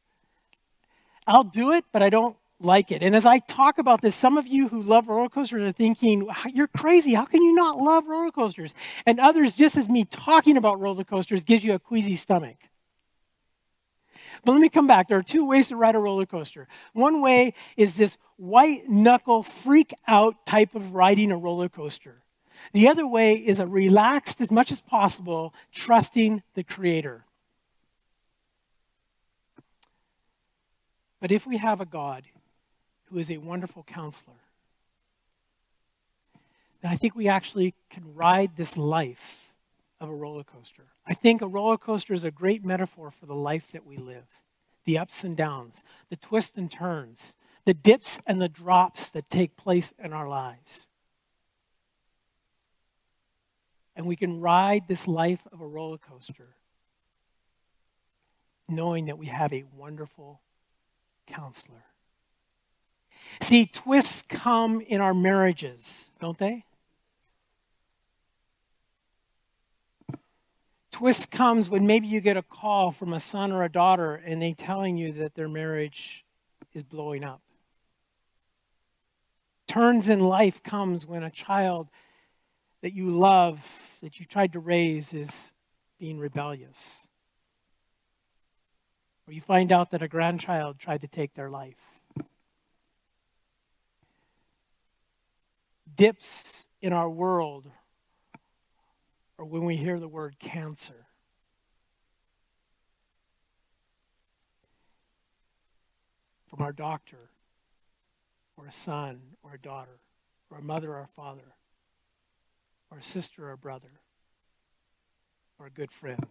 I'll 1.26 1.44
do 1.44 1.72
it, 1.72 1.84
but 1.92 2.02
I 2.02 2.10
don't 2.10 2.36
like 2.58 2.90
it. 2.90 3.02
And 3.02 3.14
as 3.14 3.26
I 3.26 3.38
talk 3.40 3.78
about 3.78 4.00
this, 4.00 4.14
some 4.14 4.36
of 4.36 4.46
you 4.46 4.68
who 4.68 4.82
love 4.82 5.08
roller 5.08 5.28
coasters 5.28 5.62
are 5.62 5.72
thinking, 5.72 6.28
you're 6.52 6.66
crazy. 6.68 7.14
How 7.14 7.24
can 7.24 7.42
you 7.42 7.54
not 7.54 7.78
love 7.78 8.06
roller 8.06 8.30
coasters? 8.30 8.74
And 9.06 9.20
others, 9.20 9.54
just 9.54 9.76
as 9.76 9.88
me 9.88 10.04
talking 10.04 10.56
about 10.56 10.80
roller 10.80 11.04
coasters 11.04 11.44
gives 11.44 11.64
you 11.64 11.74
a 11.74 11.78
queasy 11.78 12.16
stomach. 12.16 12.56
But 14.44 14.52
let 14.52 14.60
me 14.60 14.68
come 14.68 14.86
back. 14.86 15.08
There 15.08 15.18
are 15.18 15.22
two 15.22 15.46
ways 15.46 15.68
to 15.68 15.76
ride 15.76 15.94
a 15.94 15.98
roller 15.98 16.26
coaster. 16.26 16.66
One 16.94 17.20
way 17.20 17.54
is 17.76 17.96
this 17.96 18.16
white 18.36 18.88
knuckle 18.88 19.42
freak 19.42 19.92
out 20.08 20.46
type 20.46 20.74
of 20.74 20.94
riding 20.94 21.30
a 21.30 21.36
roller 21.36 21.68
coaster. 21.68 22.21
The 22.72 22.88
other 22.88 23.06
way 23.06 23.34
is 23.34 23.58
a 23.58 23.66
relaxed, 23.66 24.40
as 24.40 24.50
much 24.50 24.70
as 24.70 24.80
possible, 24.80 25.52
trusting 25.72 26.42
the 26.54 26.62
Creator. 26.62 27.24
But 31.20 31.30
if 31.30 31.46
we 31.46 31.58
have 31.58 31.80
a 31.80 31.86
God 31.86 32.24
who 33.06 33.18
is 33.18 33.30
a 33.30 33.38
wonderful 33.38 33.84
counselor, 33.84 34.36
then 36.80 36.90
I 36.90 36.96
think 36.96 37.14
we 37.14 37.28
actually 37.28 37.74
can 37.90 38.14
ride 38.14 38.56
this 38.56 38.76
life 38.76 39.52
of 40.00 40.08
a 40.08 40.14
roller 40.14 40.42
coaster. 40.42 40.86
I 41.06 41.14
think 41.14 41.40
a 41.40 41.46
roller 41.46 41.78
coaster 41.78 42.12
is 42.12 42.24
a 42.24 42.30
great 42.30 42.64
metaphor 42.64 43.10
for 43.10 43.26
the 43.26 43.34
life 43.34 43.70
that 43.72 43.86
we 43.86 43.96
live 43.96 44.26
the 44.84 44.98
ups 44.98 45.22
and 45.22 45.36
downs, 45.36 45.84
the 46.10 46.16
twists 46.16 46.58
and 46.58 46.68
turns, 46.68 47.36
the 47.64 47.74
dips 47.74 48.18
and 48.26 48.40
the 48.40 48.48
drops 48.48 49.08
that 49.10 49.30
take 49.30 49.56
place 49.56 49.94
in 49.96 50.12
our 50.12 50.28
lives. 50.28 50.88
And 53.94 54.06
we 54.06 54.16
can 54.16 54.40
ride 54.40 54.88
this 54.88 55.06
life 55.06 55.46
of 55.52 55.60
a 55.60 55.66
roller 55.66 55.98
coaster 55.98 56.56
knowing 58.68 59.06
that 59.06 59.18
we 59.18 59.26
have 59.26 59.52
a 59.52 59.64
wonderful 59.76 60.40
counselor. 61.26 61.84
See, 63.40 63.66
twists 63.66 64.22
come 64.22 64.80
in 64.80 65.00
our 65.00 65.14
marriages, 65.14 66.10
don't 66.20 66.38
they? 66.38 66.64
Twist 70.90 71.30
comes 71.30 71.70
when 71.70 71.86
maybe 71.86 72.06
you 72.06 72.20
get 72.20 72.36
a 72.36 72.42
call 72.42 72.92
from 72.92 73.12
a 73.12 73.20
son 73.20 73.50
or 73.50 73.64
a 73.64 73.68
daughter 73.68 74.14
and 74.14 74.40
they 74.42 74.52
telling 74.52 74.96
you 74.96 75.12
that 75.14 75.34
their 75.34 75.48
marriage 75.48 76.24
is 76.74 76.82
blowing 76.82 77.24
up. 77.24 77.40
Turns 79.66 80.08
in 80.08 80.20
life 80.20 80.62
comes 80.62 81.06
when 81.06 81.22
a 81.22 81.30
child 81.30 81.88
that 82.82 82.92
you 82.92 83.10
love, 83.10 83.98
that 84.02 84.20
you 84.20 84.26
tried 84.26 84.52
to 84.52 84.60
raise, 84.60 85.14
is 85.14 85.52
being 85.98 86.18
rebellious 86.18 87.08
or 89.26 89.32
you 89.32 89.40
find 89.40 89.70
out 89.70 89.90
that 89.90 90.02
a 90.02 90.08
grandchild 90.08 90.78
tried 90.78 91.00
to 91.00 91.08
take 91.08 91.34
their 91.34 91.48
life. 91.48 91.76
Dips 95.94 96.68
in 96.80 96.92
our 96.92 97.08
world 97.08 97.70
or 99.38 99.44
when 99.44 99.64
we 99.64 99.76
hear 99.76 99.98
the 99.98 100.08
word 100.08 100.38
cancer. 100.38 101.06
From 106.48 106.60
our 106.60 106.72
doctor, 106.72 107.30
or 108.58 108.66
a 108.66 108.72
son, 108.72 109.22
or 109.42 109.54
a 109.54 109.58
daughter, 109.58 110.00
or 110.50 110.58
a 110.58 110.62
mother, 110.62 110.90
or 110.90 111.00
a 111.00 111.06
father, 111.06 111.54
or 112.92 112.98
a 112.98 113.02
sister, 113.02 113.48
or 113.48 113.52
a 113.52 113.56
brother, 113.56 114.00
or 115.58 115.64
a 115.66 115.70
good 115.70 115.90
friend. 115.90 116.26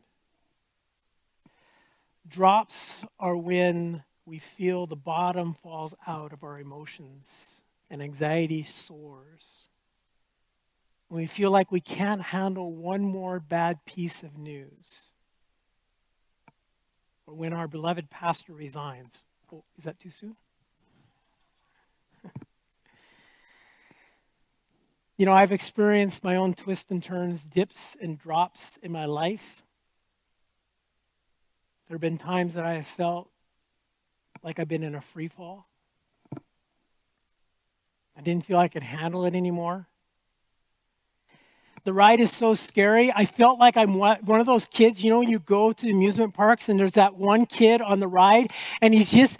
Drops 2.27 3.03
are 3.19 3.35
when 3.35 4.03
we 4.25 4.37
feel 4.37 4.85
the 4.85 4.95
bottom 4.95 5.55
falls 5.55 5.95
out 6.05 6.31
of 6.31 6.43
our 6.43 6.59
emotions 6.59 7.63
and 7.89 7.99
anxiety 7.99 8.63
soars. 8.63 9.69
When 11.07 11.21
we 11.21 11.27
feel 11.27 11.49
like 11.49 11.71
we 11.71 11.81
can't 11.81 12.21
handle 12.21 12.71
one 12.71 13.01
more 13.01 13.39
bad 13.39 13.83
piece 13.85 14.21
of 14.21 14.37
news. 14.37 15.13
Or 17.25 17.33
when 17.33 17.53
our 17.53 17.67
beloved 17.67 18.11
pastor 18.11 18.53
resigns. 18.53 19.19
Oh, 19.51 19.63
is 19.75 19.85
that 19.85 19.97
too 19.97 20.11
soon? 20.11 20.35
You 25.21 25.25
know, 25.27 25.33
I've 25.33 25.51
experienced 25.51 26.23
my 26.23 26.35
own 26.35 26.55
twists 26.55 26.89
and 26.89 27.03
turns, 27.03 27.43
dips 27.43 27.95
and 28.01 28.17
drops 28.17 28.77
in 28.81 28.91
my 28.91 29.05
life. 29.05 29.61
There 31.87 31.93
have 31.93 32.01
been 32.01 32.17
times 32.17 32.55
that 32.55 32.65
I 32.65 32.73
have 32.73 32.87
felt 32.87 33.29
like 34.41 34.57
I've 34.57 34.67
been 34.67 34.81
in 34.81 34.95
a 34.95 34.99
free 34.99 35.27
fall. 35.27 35.67
I 38.17 38.21
didn't 38.23 38.47
feel 38.47 38.57
I 38.57 38.67
could 38.67 38.81
handle 38.81 39.23
it 39.25 39.35
anymore. 39.35 39.85
The 41.83 41.93
ride 41.93 42.19
is 42.19 42.31
so 42.31 42.55
scary. 42.55 43.11
I 43.15 43.25
felt 43.25 43.59
like 43.59 43.77
I'm 43.77 43.93
one 43.99 44.39
of 44.39 44.47
those 44.47 44.65
kids, 44.65 45.03
you 45.03 45.11
know, 45.11 45.19
when 45.19 45.29
you 45.29 45.37
go 45.37 45.71
to 45.71 45.89
amusement 45.91 46.33
parks 46.33 46.67
and 46.67 46.79
there's 46.79 46.93
that 46.93 47.15
one 47.15 47.45
kid 47.45 47.79
on 47.79 47.99
the 47.99 48.07
ride 48.07 48.51
and 48.81 48.91
he's 48.91 49.11
just 49.11 49.37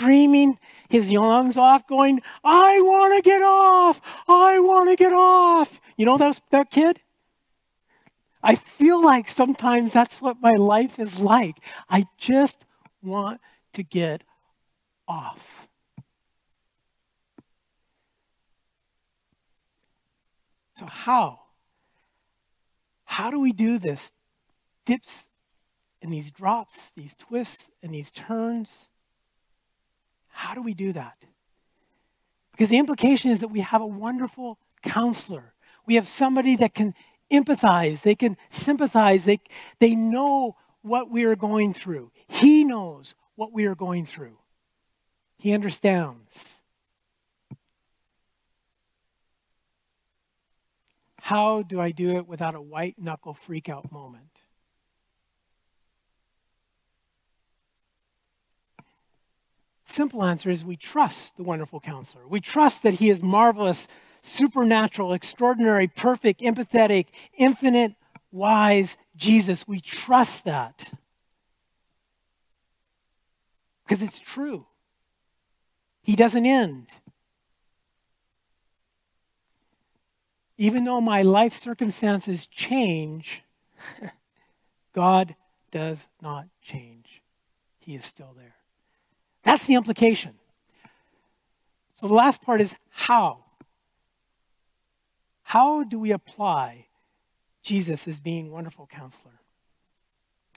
screaming 0.00 0.58
his 0.88 1.12
lungs 1.12 1.58
off, 1.58 1.86
going, 1.86 2.22
I 2.42 2.80
want 2.80 3.22
to 3.22 3.30
get 3.30 3.42
off. 3.42 4.00
I 4.26 4.58
want 4.58 4.88
to 4.88 4.96
get 4.96 5.12
off. 5.12 5.78
You 5.96 6.06
know 6.06 6.16
that, 6.16 6.40
that 6.50 6.70
kid? 6.70 7.02
I 8.42 8.54
feel 8.54 9.02
like 9.02 9.28
sometimes 9.28 9.92
that's 9.92 10.22
what 10.22 10.38
my 10.40 10.52
life 10.52 10.98
is 10.98 11.20
like. 11.20 11.56
I 11.90 12.06
just 12.16 12.64
want 13.02 13.40
to 13.74 13.82
get 13.82 14.22
off. 15.06 15.68
So, 20.76 20.86
how? 20.86 21.40
How 23.04 23.30
do 23.30 23.38
we 23.38 23.52
do 23.52 23.78
this? 23.78 24.12
Dips 24.86 25.28
and 26.00 26.10
these 26.10 26.30
drops, 26.30 26.90
these 26.90 27.14
twists 27.14 27.70
and 27.82 27.94
these 27.94 28.10
turns. 28.10 28.89
How 30.30 30.54
do 30.54 30.62
we 30.62 30.74
do 30.74 30.92
that? 30.92 31.16
Because 32.52 32.68
the 32.68 32.78
implication 32.78 33.30
is 33.30 33.40
that 33.40 33.48
we 33.48 33.60
have 33.60 33.80
a 33.80 33.86
wonderful 33.86 34.58
counselor. 34.82 35.54
We 35.86 35.94
have 35.94 36.06
somebody 36.06 36.56
that 36.56 36.74
can 36.74 36.94
empathize, 37.30 38.02
they 38.02 38.14
can 38.14 38.36
sympathize, 38.48 39.24
they, 39.24 39.40
they 39.78 39.94
know 39.94 40.56
what 40.82 41.10
we 41.10 41.24
are 41.24 41.36
going 41.36 41.72
through. 41.72 42.10
He 42.28 42.64
knows 42.64 43.14
what 43.34 43.52
we 43.52 43.66
are 43.66 43.74
going 43.74 44.04
through, 44.04 44.38
He 45.38 45.52
understands. 45.52 46.62
How 51.22 51.62
do 51.62 51.80
I 51.80 51.92
do 51.92 52.16
it 52.16 52.26
without 52.26 52.54
a 52.54 52.60
white 52.60 52.96
knuckle 52.98 53.34
freakout 53.34 53.92
moment? 53.92 54.29
Simple 59.90 60.22
answer 60.22 60.50
is 60.50 60.64
we 60.64 60.76
trust 60.76 61.36
the 61.36 61.42
wonderful 61.42 61.80
counselor. 61.80 62.24
We 62.28 62.40
trust 62.40 62.84
that 62.84 62.94
he 62.94 63.10
is 63.10 63.24
marvelous, 63.24 63.88
supernatural, 64.22 65.12
extraordinary, 65.12 65.88
perfect, 65.88 66.40
empathetic, 66.42 67.06
infinite, 67.36 67.94
wise 68.30 68.96
Jesus. 69.16 69.66
We 69.66 69.80
trust 69.80 70.44
that 70.44 70.92
because 73.84 74.00
it's 74.00 74.20
true. 74.20 74.66
He 76.02 76.14
doesn't 76.14 76.46
end. 76.46 76.86
Even 80.56 80.84
though 80.84 81.00
my 81.00 81.22
life 81.22 81.52
circumstances 81.52 82.46
change, 82.46 83.42
God 84.92 85.34
does 85.72 86.06
not 86.22 86.46
change. 86.62 87.22
He 87.80 87.96
is 87.96 88.04
still 88.04 88.34
there. 88.36 88.59
That's 89.50 89.66
the 89.66 89.74
implication. 89.74 90.34
So 91.96 92.06
the 92.06 92.14
last 92.14 92.40
part 92.40 92.60
is 92.60 92.76
how. 92.90 93.46
How 95.42 95.82
do 95.82 95.98
we 95.98 96.12
apply 96.12 96.86
Jesus 97.60 98.06
as 98.06 98.20
being 98.20 98.52
wonderful 98.52 98.86
counselor? 98.86 99.40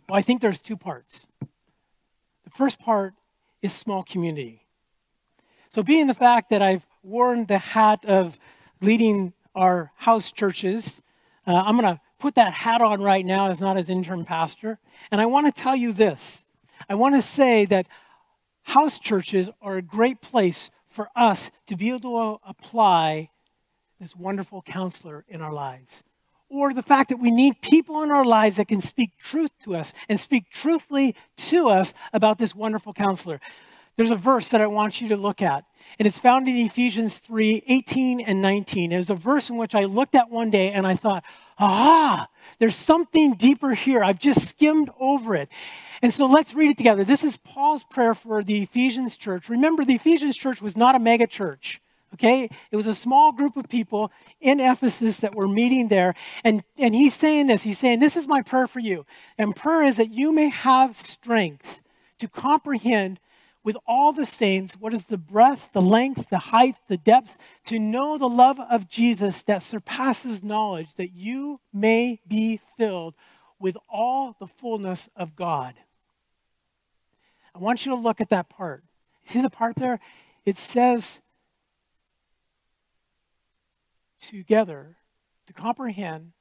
Well, 0.08 0.20
I 0.20 0.22
think 0.22 0.42
there's 0.42 0.62
two 0.62 0.78
parts. 0.78 1.26
The 1.40 2.52
first 2.52 2.80
part 2.80 3.16
is 3.64 3.74
small 3.74 4.04
community. 4.04 4.68
So, 5.70 5.82
being 5.82 6.06
the 6.06 6.14
fact 6.14 6.52
that 6.52 6.62
I've 6.62 6.86
worn 7.02 7.48
the 7.48 7.58
hat 7.58 8.06
of 8.06 8.38
leading 8.80 9.34
our 9.56 9.92
house 9.98 10.32
churches. 10.32 11.02
Uh, 11.48 11.64
I'm 11.66 11.80
going 11.80 11.96
to 11.96 12.00
put 12.20 12.36
that 12.36 12.54
hat 12.54 12.80
on 12.80 13.02
right 13.02 13.26
now 13.26 13.50
as 13.50 13.60
not 13.60 13.76
as 13.76 13.90
interim 13.90 14.24
pastor. 14.24 14.78
And 15.10 15.20
I 15.20 15.26
want 15.26 15.48
to 15.48 15.62
tell 15.64 15.76
you 15.76 15.94
this 15.94 16.46
I 16.90 16.96
want 16.96 17.16
to 17.16 17.22
say 17.22 17.66
that 17.66 17.88
house 18.64 19.00
churches 19.00 19.50
are 19.62 19.78
a 19.78 19.82
great 19.82 20.22
place 20.22 20.70
for 20.88 21.10
us 21.16 21.52
to 21.68 21.76
be 21.76 21.90
able 21.90 22.00
to 22.00 22.40
apply 22.48 23.30
this 24.00 24.16
wonderful 24.16 24.62
counselor 24.62 25.26
in 25.28 25.42
our 25.42 25.54
lives. 25.54 26.04
Or 26.50 26.74
the 26.74 26.84
fact 26.84 27.10
that 27.10 27.18
we 27.18 27.32
need 27.32 27.62
people 27.62 28.04
in 28.04 28.12
our 28.12 28.26
lives 28.26 28.58
that 28.58 28.68
can 28.68 28.82
speak 28.82 29.18
truth 29.18 29.52
to 29.64 29.76
us 29.76 29.94
and 30.08 30.20
speak 30.20 30.50
truthfully 30.50 31.16
to 31.38 31.70
us 31.70 31.94
about 32.12 32.38
this 32.38 32.54
wonderful 32.54 32.94
counselor. 32.94 33.40
There's 33.96 34.12
a 34.12 34.16
verse 34.16 34.50
that 34.50 34.62
I 34.62 34.68
want 34.68 35.02
you 35.02 35.08
to 35.10 35.18
look 35.18 35.42
at. 35.42 35.66
And 36.00 36.08
it's 36.08 36.20
found 36.20 36.48
in 36.48 36.56
Ephesians 36.58 37.20
3 37.20 37.64
18 37.68 38.20
and 38.22 38.42
19. 38.42 38.92
It 38.92 38.98
was 38.98 39.10
a 39.10 39.16
verse 39.16 39.50
in 39.50 39.58
which 39.58 39.76
I 39.76 39.86
looked 39.86 40.16
at 40.16 40.30
one 40.30 40.50
day 40.50 40.72
and 40.72 40.86
I 40.88 40.96
thought, 40.96 41.24
aha, 41.60 42.28
there's 42.58 42.76
something 42.76 43.34
deeper 43.34 43.74
here. 43.74 44.04
I've 44.04 44.20
just 44.20 44.48
skimmed 44.48 44.90
over 45.00 45.36
it. 45.36 45.50
And 46.04 46.14
so 46.14 46.26
let's 46.26 46.54
read 46.54 46.70
it 46.70 46.76
together. 46.76 47.06
This 47.06 47.24
is 47.24 47.38
Paul's 47.38 47.86
prayer 47.86 48.14
for 48.14 48.44
the 48.44 48.62
Ephesians 48.62 49.16
church. 49.16 49.48
Remember, 49.48 49.86
the 49.86 49.96
Ephesians 49.96 50.36
church 50.36 50.62
was 50.62 50.76
not 50.76 50.96
a 50.96 51.00
mega 51.00 51.26
church. 51.26 51.82
Okay? 52.14 52.50
It 52.72 52.76
was 52.76 52.88
a 52.88 52.94
small 52.94 53.32
group 53.32 53.56
of 53.56 53.70
people 53.70 54.12
in 54.42 54.60
Ephesus 54.60 55.22
that 55.22 55.34
were 55.34 55.48
meeting 55.48 55.88
there. 55.88 56.14
And, 56.44 56.66
and 56.78 56.94
he's 56.94 57.14
saying 57.14 57.48
this. 57.48 57.64
He's 57.64 57.80
saying, 57.80 58.02
This 58.02 58.18
is 58.18 58.28
my 58.28 58.42
prayer 58.42 58.68
for 58.68 58.82
you. 58.82 59.06
And 59.38 59.56
prayer 59.56 59.84
is 59.84 59.96
that 59.96 60.12
you 60.12 60.34
may 60.34 60.50
have 60.50 60.98
strength 60.98 61.82
to 62.20 62.28
comprehend 62.28 63.22
with 63.64 63.78
all 63.88 64.12
the 64.12 64.26
saints 64.26 64.76
what 64.76 64.94
is 64.94 65.06
the 65.06 65.18
breadth, 65.18 65.72
the 65.72 65.82
length, 65.82 66.30
the 66.30 66.38
height, 66.38 66.76
the 66.90 66.98
depth, 66.98 67.38
to 67.68 67.80
know 67.80 68.18
the 68.18 68.28
love 68.28 68.60
of 68.60 68.90
Jesus 68.90 69.42
that 69.44 69.64
surpasses 69.64 70.44
knowledge, 70.44 70.96
that 70.96 71.14
you 71.14 71.62
may 71.72 72.20
be 72.28 72.60
filled 72.78 73.16
with 73.58 73.78
all 73.90 74.36
the 74.38 74.48
fullness 74.48 75.08
of 75.16 75.38
God. 75.38 75.76
I 77.56 77.60
want 77.60 77.86
you 77.86 77.96
to 77.96 78.02
look 78.02 78.20
at 78.20 78.30
that 78.30 78.50
part. 78.50 78.84
See 79.24 79.42
the 79.42 79.50
part 79.50 79.76
there? 79.76 80.00
It 80.46 80.58
says, 80.58 81.22
together, 84.20 84.98
to 85.48 85.54
comprehend 85.54 86.32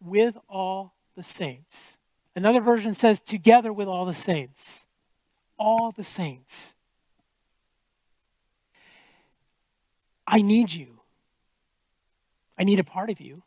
with 0.00 0.36
all 0.48 0.94
the 1.16 1.22
saints. 1.22 1.98
Another 2.36 2.60
version 2.60 2.94
says, 2.94 3.20
together 3.20 3.72
with 3.72 3.88
all 3.88 4.04
the 4.04 4.14
saints 4.14 4.86
all 5.58 5.90
the 5.90 6.04
saints. 6.04 6.74
I 10.26 10.42
need 10.42 10.72
you. 10.72 11.00
I 12.58 12.64
need 12.64 12.78
a 12.78 12.84
part 12.84 13.10
of 13.10 13.20
you. 13.20 13.42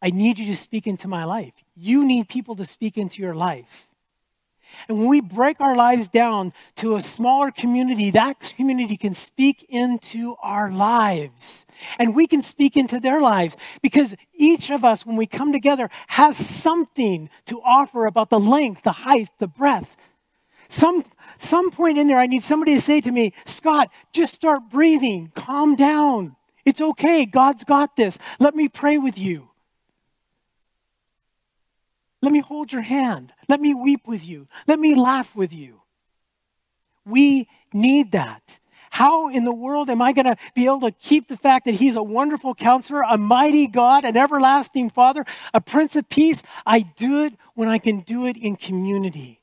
I 0.00 0.10
need 0.10 0.38
you 0.38 0.46
to 0.46 0.56
speak 0.56 0.86
into 0.86 1.08
my 1.08 1.24
life. 1.24 1.52
You 1.74 2.04
need 2.04 2.28
people 2.28 2.54
to 2.56 2.64
speak 2.64 2.96
into 2.96 3.20
your 3.20 3.34
life. 3.34 3.87
And 4.88 4.98
when 4.98 5.08
we 5.08 5.20
break 5.20 5.60
our 5.60 5.76
lives 5.76 6.08
down 6.08 6.52
to 6.76 6.96
a 6.96 7.02
smaller 7.02 7.50
community, 7.50 8.10
that 8.10 8.54
community 8.56 8.96
can 8.96 9.14
speak 9.14 9.66
into 9.68 10.36
our 10.42 10.70
lives. 10.70 11.66
And 11.98 12.14
we 12.14 12.26
can 12.26 12.42
speak 12.42 12.76
into 12.76 12.98
their 12.98 13.20
lives 13.20 13.56
because 13.82 14.14
each 14.34 14.70
of 14.70 14.84
us, 14.84 15.04
when 15.04 15.16
we 15.16 15.26
come 15.26 15.52
together, 15.52 15.90
has 16.08 16.36
something 16.36 17.30
to 17.46 17.60
offer 17.62 18.06
about 18.06 18.30
the 18.30 18.40
length, 18.40 18.82
the 18.82 18.92
height, 18.92 19.28
the 19.38 19.48
breadth. 19.48 19.96
Some, 20.68 21.04
some 21.38 21.70
point 21.70 21.98
in 21.98 22.08
there, 22.08 22.18
I 22.18 22.26
need 22.26 22.42
somebody 22.42 22.74
to 22.74 22.80
say 22.80 23.00
to 23.00 23.10
me, 23.10 23.32
Scott, 23.46 23.90
just 24.12 24.34
start 24.34 24.62
breathing, 24.70 25.32
calm 25.34 25.76
down. 25.76 26.36
It's 26.64 26.80
okay. 26.80 27.24
God's 27.24 27.64
got 27.64 27.96
this. 27.96 28.18
Let 28.38 28.54
me 28.54 28.68
pray 28.68 28.98
with 28.98 29.18
you. 29.18 29.48
Let 32.20 32.32
me 32.32 32.40
hold 32.40 32.72
your 32.72 32.82
hand. 32.82 33.32
Let 33.48 33.60
me 33.60 33.74
weep 33.74 34.06
with 34.06 34.26
you. 34.26 34.46
Let 34.66 34.78
me 34.78 34.94
laugh 34.94 35.36
with 35.36 35.52
you. 35.52 35.82
We 37.04 37.48
need 37.72 38.12
that. 38.12 38.58
How 38.90 39.28
in 39.28 39.44
the 39.44 39.54
world 39.54 39.90
am 39.90 40.02
I 40.02 40.12
going 40.12 40.26
to 40.26 40.36
be 40.54 40.64
able 40.64 40.80
to 40.80 40.90
keep 40.90 41.28
the 41.28 41.36
fact 41.36 41.66
that 41.66 41.74
He's 41.74 41.94
a 41.94 42.02
wonderful 42.02 42.54
counselor, 42.54 43.02
a 43.02 43.16
mighty 43.16 43.66
God, 43.66 44.04
an 44.04 44.16
everlasting 44.16 44.90
Father, 44.90 45.24
a 45.54 45.60
Prince 45.60 45.94
of 45.94 46.08
Peace? 46.08 46.42
I 46.66 46.80
do 46.80 47.24
it 47.24 47.34
when 47.54 47.68
I 47.68 47.78
can 47.78 48.00
do 48.00 48.26
it 48.26 48.36
in 48.36 48.56
community. 48.56 49.40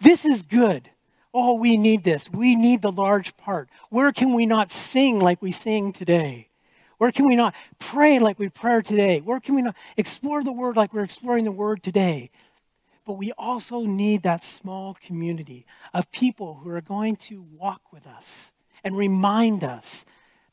This 0.00 0.24
is 0.24 0.42
good. 0.42 0.90
Oh, 1.34 1.54
we 1.54 1.76
need 1.76 2.04
this. 2.04 2.30
We 2.30 2.54
need 2.54 2.80
the 2.80 2.92
large 2.92 3.36
part. 3.36 3.68
Where 3.90 4.12
can 4.12 4.34
we 4.34 4.46
not 4.46 4.70
sing 4.70 5.18
like 5.18 5.42
we 5.42 5.52
sing 5.52 5.92
today? 5.92 6.48
Where 6.98 7.12
can 7.12 7.26
we 7.26 7.36
not 7.36 7.54
pray 7.78 8.18
like 8.18 8.38
we 8.38 8.48
pray 8.48 8.82
today? 8.82 9.20
Where 9.20 9.40
can 9.40 9.54
we 9.54 9.62
not 9.62 9.76
explore 9.96 10.42
the 10.42 10.52
word 10.52 10.76
like 10.76 10.92
we're 10.92 11.04
exploring 11.04 11.44
the 11.44 11.52
word 11.52 11.82
today? 11.82 12.30
But 13.04 13.14
we 13.14 13.32
also 13.32 13.84
need 13.84 14.22
that 14.22 14.42
small 14.42 14.94
community 14.94 15.66
of 15.92 16.10
people 16.10 16.60
who 16.62 16.70
are 16.70 16.80
going 16.80 17.16
to 17.16 17.42
walk 17.42 17.92
with 17.92 18.06
us 18.06 18.52
and 18.82 18.96
remind 18.96 19.62
us 19.62 20.04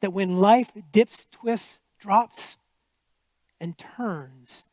that 0.01 0.11
when 0.11 0.39
life 0.39 0.71
dips, 0.91 1.27
twists, 1.31 1.79
drops, 1.99 2.57
and 3.59 3.77
turns, 3.77 4.65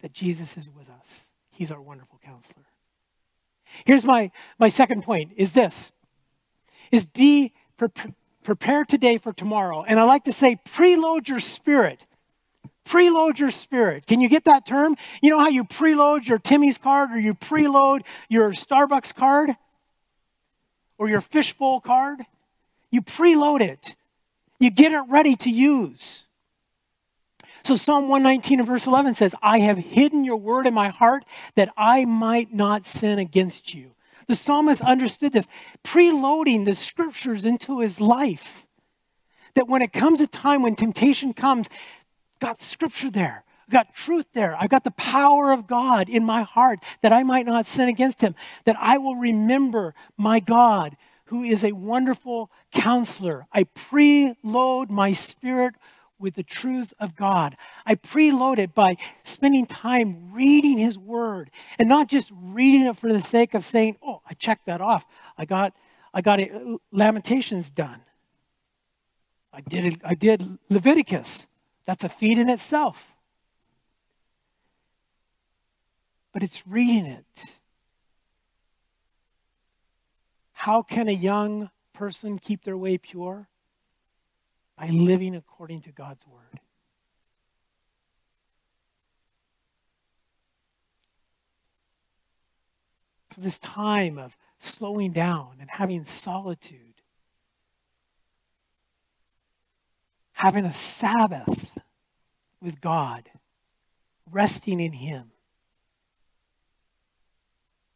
that 0.00 0.12
Jesus 0.12 0.56
is 0.56 0.70
with 0.70 0.88
us. 0.88 1.30
He's 1.50 1.70
our 1.70 1.80
wonderful 1.80 2.20
counselor. 2.24 2.66
Here's 3.84 4.04
my, 4.04 4.30
my 4.58 4.68
second 4.68 5.02
point 5.02 5.32
is 5.36 5.52
this 5.52 5.92
is 6.90 7.04
be 7.04 7.52
pre- 7.76 7.88
prepare 8.42 8.84
today 8.84 9.18
for 9.18 9.32
tomorrow. 9.32 9.84
And 9.86 9.98
I 10.00 10.04
like 10.04 10.24
to 10.24 10.32
say, 10.32 10.56
preload 10.68 11.28
your 11.28 11.40
spirit. 11.40 12.06
Preload 12.86 13.38
your 13.38 13.50
spirit. 13.50 14.06
Can 14.06 14.20
you 14.20 14.28
get 14.28 14.44
that 14.44 14.64
term? 14.64 14.96
You 15.22 15.30
know 15.30 15.38
how 15.38 15.48
you 15.48 15.64
preload 15.64 16.26
your 16.26 16.38
Timmy's 16.38 16.78
card 16.78 17.10
or 17.10 17.20
you 17.20 17.34
preload 17.34 18.00
your 18.28 18.52
Starbucks 18.52 19.14
card 19.14 19.50
or 20.96 21.08
your 21.08 21.20
fishbowl 21.20 21.80
card? 21.80 22.20
You 22.90 23.02
preload 23.02 23.60
it. 23.60 23.94
You 24.58 24.70
get 24.70 24.92
it 24.92 25.02
ready 25.08 25.36
to 25.36 25.50
use. 25.50 26.26
So 27.62 27.76
Psalm 27.76 28.08
119 28.08 28.60
and 28.60 28.66
verse 28.66 28.86
11 28.86 29.14
says, 29.14 29.34
I 29.42 29.58
have 29.60 29.76
hidden 29.76 30.24
your 30.24 30.36
word 30.36 30.66
in 30.66 30.72
my 30.72 30.88
heart 30.88 31.24
that 31.54 31.70
I 31.76 32.06
might 32.06 32.54
not 32.54 32.86
sin 32.86 33.18
against 33.18 33.74
you. 33.74 33.90
The 34.28 34.36
psalmist 34.36 34.82
understood 34.82 35.32
this, 35.32 35.48
preloading 35.82 36.64
the 36.64 36.74
scriptures 36.74 37.44
into 37.44 37.80
his 37.80 38.00
life. 38.00 38.66
That 39.54 39.68
when 39.68 39.82
it 39.82 39.92
comes 39.92 40.20
a 40.20 40.26
time 40.26 40.62
when 40.62 40.76
temptation 40.76 41.32
comes, 41.32 41.68
got 42.38 42.60
scripture 42.60 43.10
there. 43.10 43.44
Got 43.70 43.94
truth 43.94 44.26
there. 44.32 44.56
I've 44.58 44.70
got 44.70 44.84
the 44.84 44.90
power 44.92 45.52
of 45.52 45.66
God 45.66 46.08
in 46.08 46.24
my 46.24 46.42
heart 46.42 46.78
that 47.02 47.12
I 47.12 47.22
might 47.22 47.46
not 47.46 47.66
sin 47.66 47.88
against 47.88 48.22
him, 48.22 48.34
that 48.64 48.76
I 48.78 48.98
will 48.98 49.16
remember 49.16 49.94
my 50.16 50.40
God 50.40 50.96
who 51.26 51.42
is 51.42 51.64
a 51.64 51.72
wonderful 51.72 52.50
counselor. 52.72 53.46
I 53.52 53.64
preload 53.64 54.88
my 54.88 55.12
spirit 55.12 55.74
with 56.18 56.34
the 56.34 56.42
truths 56.42 56.92
of 56.98 57.14
God. 57.14 57.56
I 57.86 57.94
preload 57.94 58.58
it 58.58 58.74
by 58.74 58.96
spending 59.22 59.66
time 59.66 60.32
reading 60.32 60.78
His 60.78 60.98
Word 60.98 61.50
and 61.78 61.88
not 61.88 62.08
just 62.08 62.30
reading 62.32 62.86
it 62.86 62.96
for 62.96 63.12
the 63.12 63.20
sake 63.20 63.54
of 63.54 63.64
saying, 63.64 63.96
"Oh, 64.02 64.22
I 64.28 64.34
checked 64.34 64.66
that 64.66 64.80
off. 64.80 65.06
I 65.36 65.44
got, 65.44 65.74
I 66.12 66.20
got 66.20 66.40
it, 66.40 66.52
Lamentations 66.90 67.70
done. 67.70 68.02
I 69.52 69.60
did 69.60 69.84
it, 69.84 70.00
I 70.04 70.14
did 70.14 70.58
Leviticus. 70.68 71.46
That's 71.84 72.04
a 72.04 72.08
feat 72.08 72.38
in 72.38 72.48
itself. 72.48 73.12
But 76.32 76.42
it's 76.42 76.66
reading 76.66 77.06
it. 77.06 77.56
How 80.52 80.82
can 80.82 81.08
a 81.08 81.12
young 81.12 81.70
person 81.92 82.38
keep 82.38 82.64
their 82.64 82.76
way 82.76 82.98
pure? 82.98 83.47
By 84.78 84.88
living 84.88 85.34
according 85.34 85.80
to 85.82 85.92
God's 85.92 86.26
word. 86.26 86.60
So, 93.32 93.40
this 93.40 93.58
time 93.58 94.18
of 94.18 94.36
slowing 94.58 95.12
down 95.12 95.56
and 95.60 95.68
having 95.68 96.04
solitude, 96.04 97.02
having 100.32 100.64
a 100.64 100.72
Sabbath 100.72 101.78
with 102.60 102.80
God, 102.80 103.30
resting 104.30 104.80
in 104.80 104.92
Him, 104.92 105.32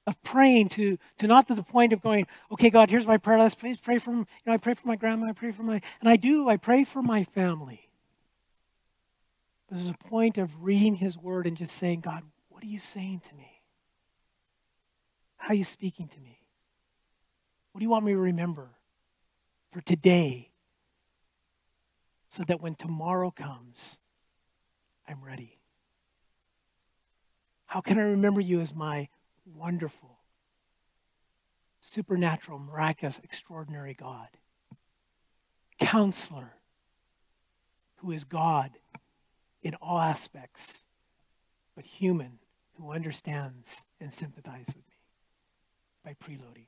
of 0.07 0.21
praying 0.23 0.69
to, 0.69 0.99
to 1.19 1.27
not 1.27 1.47
to 1.49 1.55
the 1.55 1.63
point 1.63 1.93
of 1.93 2.03
going, 2.03 2.27
okay, 2.51 2.71
God, 2.71 2.91
here's 2.91 3.07
my 3.07 3.17
prayer 3.17 3.39
list. 3.39 3.59
Please 3.59 3.79
pray 3.79 3.99
for, 3.99 4.13
you 4.13 4.27
know, 4.47 4.53
I 4.53 4.57
pray 4.57 4.75
for 4.75 4.89
my 4.89 4.97
grandma, 4.97 5.29
I 5.29 5.33
pray 5.33 5.53
for 5.53 5.63
my, 5.63 5.81
and 6.01 6.09
I 6.09 6.17
do, 6.17 6.49
I 6.49 6.57
pray 6.57 6.85
for 6.85 7.03
my 7.03 7.25
family. 7.25 7.89
This 9.71 9.81
is 9.81 9.89
a 9.89 9.95
point 9.95 10.39
of 10.39 10.65
reading 10.65 10.97
his 10.97 11.17
word 11.17 11.47
and 11.47 11.57
just 11.57 11.75
saying, 11.77 12.01
God, 12.01 12.25
what 12.49 12.63
are 12.63 12.67
you 12.67 12.79
saying 12.79 13.21
to 13.29 13.35
me? 13.35 13.63
How 15.37 15.49
are 15.49 15.55
you 15.55 15.65
speaking 15.65 16.09
to 16.09 16.21
me? 16.21 16.41
What 17.73 17.79
do 17.79 17.85
you 17.85 17.91
want 17.91 18.05
me 18.05 18.13
to 18.13 18.19
remember 18.19 18.71
for 19.71 19.81
today 19.81 20.51
so 22.29 22.45
that 22.45 22.61
when 22.61 22.75
tomorrow 22.75 23.31
comes, 23.31 23.99
I'm 25.09 25.25
ready? 25.25 25.59
How 27.67 27.81
can 27.81 27.99
I 27.99 28.03
remember 28.03 28.43
you 28.43 28.61
as 28.61 28.75
my 28.75 29.09
wonderful, 29.45 30.19
supernatural, 31.81 32.59
miraculous, 32.59 33.21
extraordinary 33.23 33.95
God. 33.95 34.29
Counselor, 35.79 36.55
who 37.97 38.13
is 38.13 38.25
God 38.25 38.73
in 39.63 39.75
all 39.77 39.99
aspects, 39.99 40.85
but 41.75 41.85
human, 41.85 42.39
who 42.77 42.93
understands 42.93 43.85
and 44.01 44.13
sympathizes 44.13 44.75
with 44.75 44.85
me 44.87 44.97
by 46.05 46.15
preloading. 46.15 46.67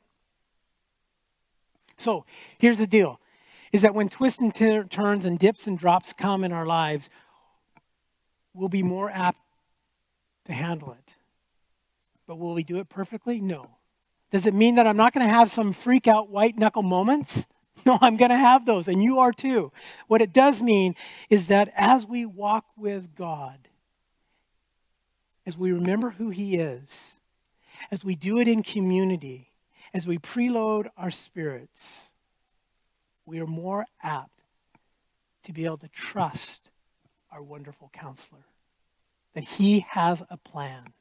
So 1.96 2.24
here's 2.58 2.78
the 2.78 2.86
deal 2.86 3.20
is 3.72 3.82
that 3.82 3.94
when 3.94 4.08
twists 4.08 4.40
and 4.40 4.54
turns 4.54 5.24
and 5.24 5.38
dips 5.38 5.66
and 5.66 5.76
drops 5.76 6.12
come 6.12 6.44
in 6.44 6.52
our 6.52 6.66
lives, 6.66 7.10
we'll 8.52 8.68
be 8.68 8.84
more 8.84 9.10
apt 9.10 9.40
to 10.44 10.52
handle 10.52 10.92
it. 10.92 11.16
But 12.26 12.38
will 12.38 12.54
we 12.54 12.64
do 12.64 12.78
it 12.78 12.88
perfectly? 12.88 13.40
No. 13.40 13.78
Does 14.30 14.46
it 14.46 14.54
mean 14.54 14.74
that 14.76 14.86
I'm 14.86 14.96
not 14.96 15.12
going 15.12 15.26
to 15.26 15.32
have 15.32 15.50
some 15.50 15.72
freak 15.72 16.08
out 16.08 16.30
white 16.30 16.58
knuckle 16.58 16.82
moments? 16.82 17.46
No, 17.86 17.98
I'm 18.00 18.16
going 18.16 18.30
to 18.30 18.36
have 18.36 18.64
those, 18.64 18.88
and 18.88 19.02
you 19.02 19.18
are 19.18 19.32
too. 19.32 19.70
What 20.06 20.22
it 20.22 20.32
does 20.32 20.62
mean 20.62 20.94
is 21.28 21.48
that 21.48 21.70
as 21.76 22.06
we 22.06 22.24
walk 22.24 22.64
with 22.78 23.14
God, 23.14 23.68
as 25.44 25.58
we 25.58 25.70
remember 25.70 26.10
who 26.10 26.30
He 26.30 26.56
is, 26.56 27.20
as 27.90 28.02
we 28.02 28.14
do 28.14 28.38
it 28.38 28.48
in 28.48 28.62
community, 28.62 29.50
as 29.92 30.06
we 30.06 30.16
preload 30.16 30.86
our 30.96 31.10
spirits, 31.10 32.12
we 33.26 33.38
are 33.38 33.46
more 33.46 33.84
apt 34.02 34.40
to 35.42 35.52
be 35.52 35.66
able 35.66 35.76
to 35.78 35.88
trust 35.88 36.70
our 37.30 37.42
wonderful 37.42 37.90
counselor, 37.92 38.46
that 39.34 39.44
He 39.44 39.80
has 39.80 40.22
a 40.30 40.38
plan 40.38 40.94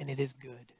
and 0.00 0.10
it 0.10 0.18
is 0.18 0.32
good. 0.32 0.72